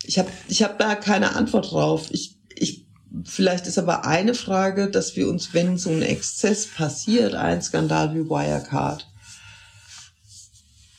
[0.04, 2.10] Ich habe ich hab da keine Antwort drauf.
[2.12, 2.86] Ich, ich,
[3.24, 8.14] vielleicht ist aber eine Frage, dass wir uns, wenn so ein Exzess passiert, ein Skandal
[8.14, 9.08] wie Wirecard,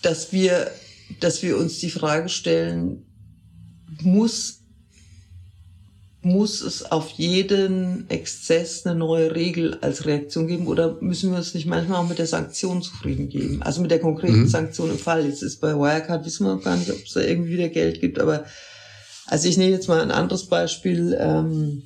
[0.03, 0.71] dass wir,
[1.21, 3.05] dass wir uns die Frage stellen,
[4.01, 4.63] muss
[6.25, 11.53] muss es auf jeden Exzess eine neue Regel als Reaktion geben oder müssen wir uns
[11.53, 13.61] nicht manchmal auch mit der Sanktion zufrieden geben?
[13.63, 14.49] Also mit der konkreten mhm.
[14.49, 15.27] Sanktion im Fall.
[15.27, 18.01] Jetzt ist bei Wirecard, wissen wir noch gar nicht, ob es da irgendwie wieder Geld
[18.01, 18.45] gibt, aber
[19.27, 21.83] also ich nehme jetzt mal ein anderes Beispiel, ähm,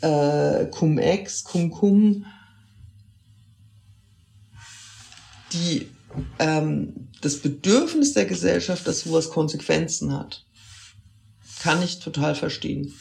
[0.00, 2.24] äh, Cum-Ex, Cum-Cum,
[5.52, 5.88] die
[6.38, 10.44] ähm, das Bedürfnis der Gesellschaft, dass sowas Konsequenzen hat
[11.62, 12.92] kann ich total verstehen.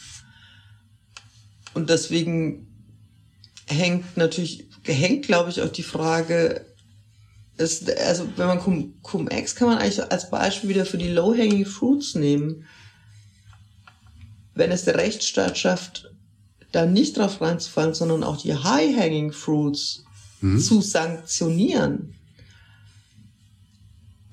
[1.73, 2.67] Und deswegen
[3.65, 6.65] hängt natürlich, hängt, glaube ich, auch die Frage,
[7.57, 12.15] ist, also wenn man Cum-Ex kann man eigentlich als Beispiel wieder für die Low-Hanging Fruits
[12.15, 12.67] nehmen.
[14.53, 16.11] Wenn es der Rechtsstaat schafft,
[16.71, 20.03] da nicht drauf reinzufallen, sondern auch die High-Hanging Fruits
[20.41, 20.59] mhm.
[20.59, 22.13] zu sanktionieren,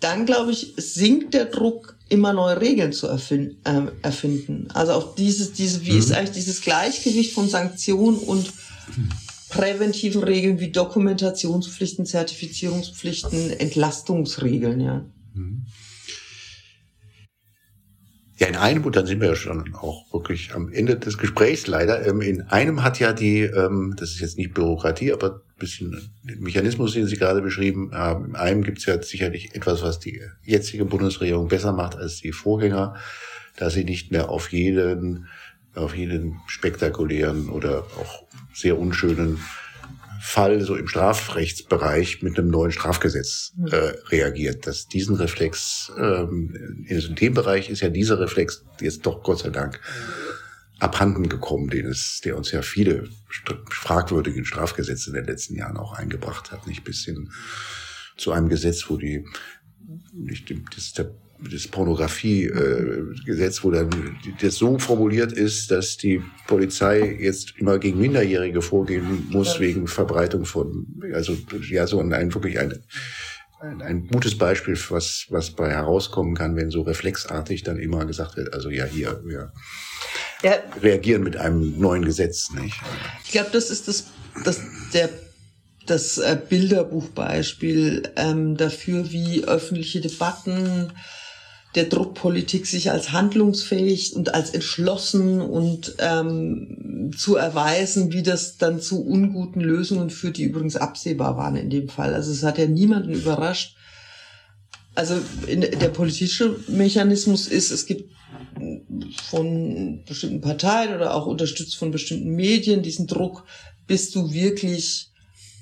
[0.01, 3.57] dann glaube ich, sinkt der Druck, immer neue Regeln zu erfinden.
[3.65, 4.69] Äh, erfinden.
[4.73, 5.99] Also auch dieses, diese, wie mhm.
[5.99, 8.51] ist eigentlich dieses Gleichgewicht von Sanktionen und
[9.49, 15.05] präventiven Regeln wie Dokumentationspflichten, Zertifizierungspflichten, Entlastungsregeln, ja.
[15.35, 15.67] Mhm.
[18.39, 21.67] Ja, in einem, und dann sind wir ja schon auch wirklich am Ende des Gesprächs
[21.67, 25.59] leider, ähm, in einem hat ja die, ähm, das ist jetzt nicht Bürokratie, aber ein
[25.59, 29.99] bisschen Mechanismus, den Sie gerade beschrieben haben, in einem gibt es ja sicherlich etwas, was
[29.99, 32.95] die jetzige Bundesregierung besser macht als die Vorgänger,
[33.57, 35.27] dass sie nicht mehr auf jeden,
[35.75, 38.23] auf jeden spektakulären oder auch
[38.55, 39.41] sehr unschönen
[40.21, 44.67] Fall so im Strafrechtsbereich mit einem neuen Strafgesetz äh, reagiert.
[44.67, 49.51] Dass diesen Reflex ähm, in dem Bereich ist ja dieser Reflex jetzt doch Gott sei
[49.51, 49.81] Dank
[50.79, 53.09] abhanden gekommen, den es, der uns ja viele
[53.69, 57.31] fragwürdige Strafgesetze in den letzten Jahren auch eingebracht hat, nicht bis hin
[58.17, 59.25] zu einem Gesetz, wo die
[60.13, 61.11] nicht das, der
[61.41, 68.01] das Pornografiegesetz, äh, wo dann das so formuliert ist, dass die Polizei jetzt immer gegen
[68.01, 71.37] Minderjährige vorgehen muss wegen Verbreitung von, also
[71.71, 72.83] ja so ein, ein wirklich ein,
[73.61, 78.37] ein, ein gutes Beispiel, was was bei herauskommen kann, wenn so reflexartig dann immer gesagt
[78.37, 79.53] wird, also ja hier wir
[80.43, 80.53] ja.
[80.83, 82.77] reagieren mit einem neuen Gesetz, nicht?
[83.25, 84.07] Ich glaube, das ist das,
[84.45, 84.61] das
[84.93, 85.09] der
[85.87, 90.93] das äh, Bilderbuchbeispiel ähm, dafür, wie öffentliche Debatten
[91.79, 98.81] der Druckpolitik sich als handlungsfähig und als entschlossen und ähm, zu erweisen, wie das dann
[98.81, 102.15] zu unguten Lösungen führt, die übrigens absehbar waren in dem Fall.
[102.15, 103.77] Also es hat ja niemanden überrascht.
[104.97, 108.11] Also in, der politische Mechanismus ist, es gibt
[109.31, 113.45] von bestimmten Parteien oder auch unterstützt von bestimmten Medien diesen Druck,
[113.87, 115.13] bist du wirklich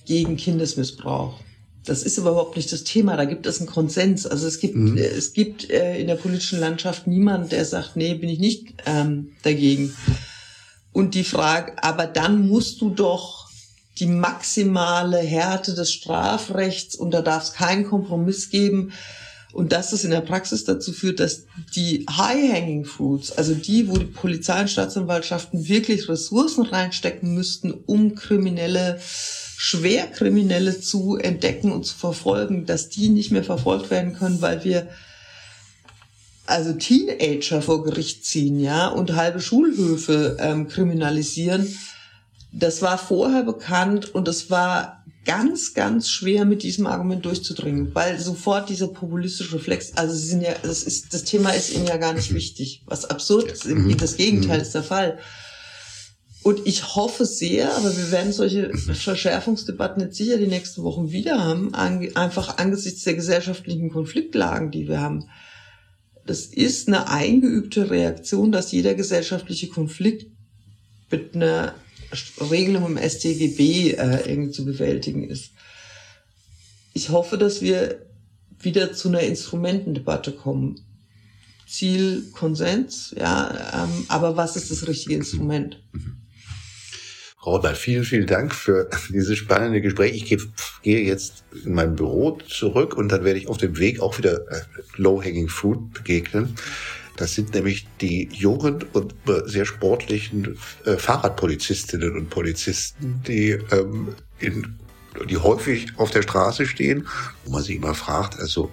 [0.07, 1.39] gegen Kindesmissbrauch?
[1.87, 3.17] Das ist überhaupt nicht das Thema.
[3.17, 4.27] Da gibt es einen Konsens.
[4.27, 4.99] Also es gibt, mhm.
[4.99, 9.33] es gibt äh, in der politischen Landschaft niemand, der sagt, nee, bin ich nicht ähm,
[9.43, 9.95] dagegen.
[10.93, 13.47] Und die Frage, aber dann musst du doch
[13.99, 18.93] die maximale Härte des Strafrechts und da darf es keinen Kompromiss geben.
[19.53, 23.97] Und dass das in der Praxis dazu führt, dass die High-Hanging Fruits, also die, wo
[23.97, 29.01] die Polizei und Staatsanwaltschaften wirklich Ressourcen reinstecken müssten, um kriminelle
[29.59, 34.89] Schwerkriminelle zu entdecken und zu verfolgen, dass die nicht mehr verfolgt werden können, weil wir
[36.45, 41.77] also Teenager vor Gericht ziehen, ja, und halbe Schulhöfe ähm, kriminalisieren.
[42.53, 48.21] Das war vorher bekannt und es war ganz, ganz schwer mit diesem Argument durchzudringen, weil
[48.21, 51.97] sofort dieser populistische Reflex, also sie sind ja, das ist, das Thema ist ihnen ja
[51.97, 53.67] gar nicht wichtig, was absurd ist.
[53.67, 53.97] Mhm.
[53.97, 54.63] Das Gegenteil mhm.
[54.63, 55.19] ist der Fall.
[56.47, 61.43] Und ich hoffe sehr, aber wir werden solche Verschärfungsdebatten jetzt sicher die nächsten Wochen wieder
[61.43, 65.29] haben, einfach angesichts der gesellschaftlichen Konfliktlagen, die wir haben.
[66.25, 70.31] Das ist eine eingeübte Reaktion, dass jeder gesellschaftliche Konflikt
[71.11, 71.75] mit einer
[72.49, 75.51] Regelung im StGB äh, irgendwie zu bewältigen ist.
[76.95, 78.07] Ich hoffe, dass wir
[78.61, 80.81] wieder zu einer Instrumentendebatte kommen.
[81.67, 85.83] Ziel Konsens, ja, ähm, aber was ist das richtige Instrument?
[85.91, 86.16] Mhm.
[87.47, 90.17] Robert, vielen, vielen Dank für dieses spannende Gespräch.
[90.17, 90.39] Ich gehe,
[90.83, 94.41] gehe jetzt in mein Büro zurück und dann werde ich auf dem Weg auch wieder
[94.51, 94.63] äh,
[94.97, 96.57] Low-Hanging Fruit begegnen.
[97.17, 99.15] Das sind nämlich die jungen und
[99.47, 104.79] sehr sportlichen äh, Fahrradpolizistinnen und Polizisten, die, ähm, in,
[105.31, 107.07] die häufig auf der Straße stehen,
[107.45, 108.71] wo man sich immer fragt, also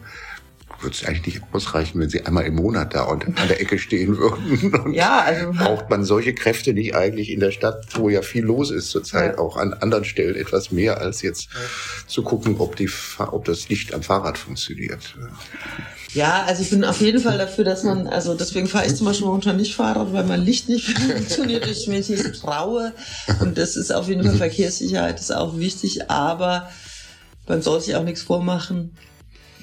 [0.84, 3.80] würde es eigentlich nicht ausreichen, wenn sie einmal im Monat da und an der Ecke
[3.80, 4.74] stehen würden.
[4.84, 8.44] Und ja, also braucht man solche Kräfte nicht eigentlich in der Stadt, wo ja viel
[8.44, 9.40] los ist zurzeit, ja.
[9.40, 11.60] auch an anderen Stellen etwas mehr als jetzt ja.
[12.08, 15.16] zu gucken, ob die, ob das Licht am Fahrrad funktioniert.
[16.14, 19.08] Ja, also ich bin auf jeden Fall dafür, dass man, also deswegen fahre ich zum
[19.08, 22.94] Beispiel momentan nicht Fahrrad, weil mein Licht nicht funktioniert, ich mich nicht traue.
[23.40, 26.70] Und das ist auf jeden Fall Verkehrssicherheit ist auch wichtig, aber
[27.48, 28.92] man soll sich auch nichts vormachen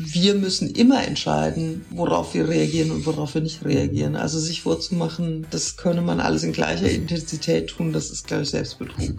[0.02, 4.16] wir müssen immer entscheiden, worauf wir reagieren und worauf wir nicht reagieren.
[4.16, 8.50] Also sich vorzumachen, das könne man alles in gleicher Intensität tun, das ist, glaube ich,
[8.50, 9.14] Selbstbetrug.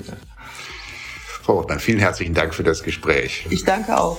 [1.44, 3.46] Frau Ortmann, vielen herzlichen Dank für das Gespräch.
[3.52, 4.18] Ich danke auch.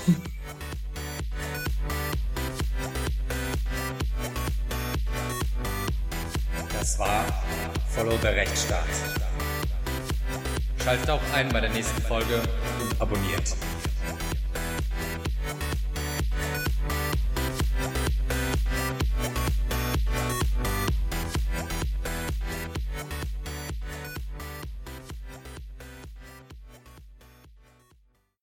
[6.78, 7.24] Das war
[7.88, 8.84] Follow the Rechtsstaat.
[10.82, 12.40] Schaltet auch ein bei der nächsten Folge
[12.82, 13.54] und abonniert.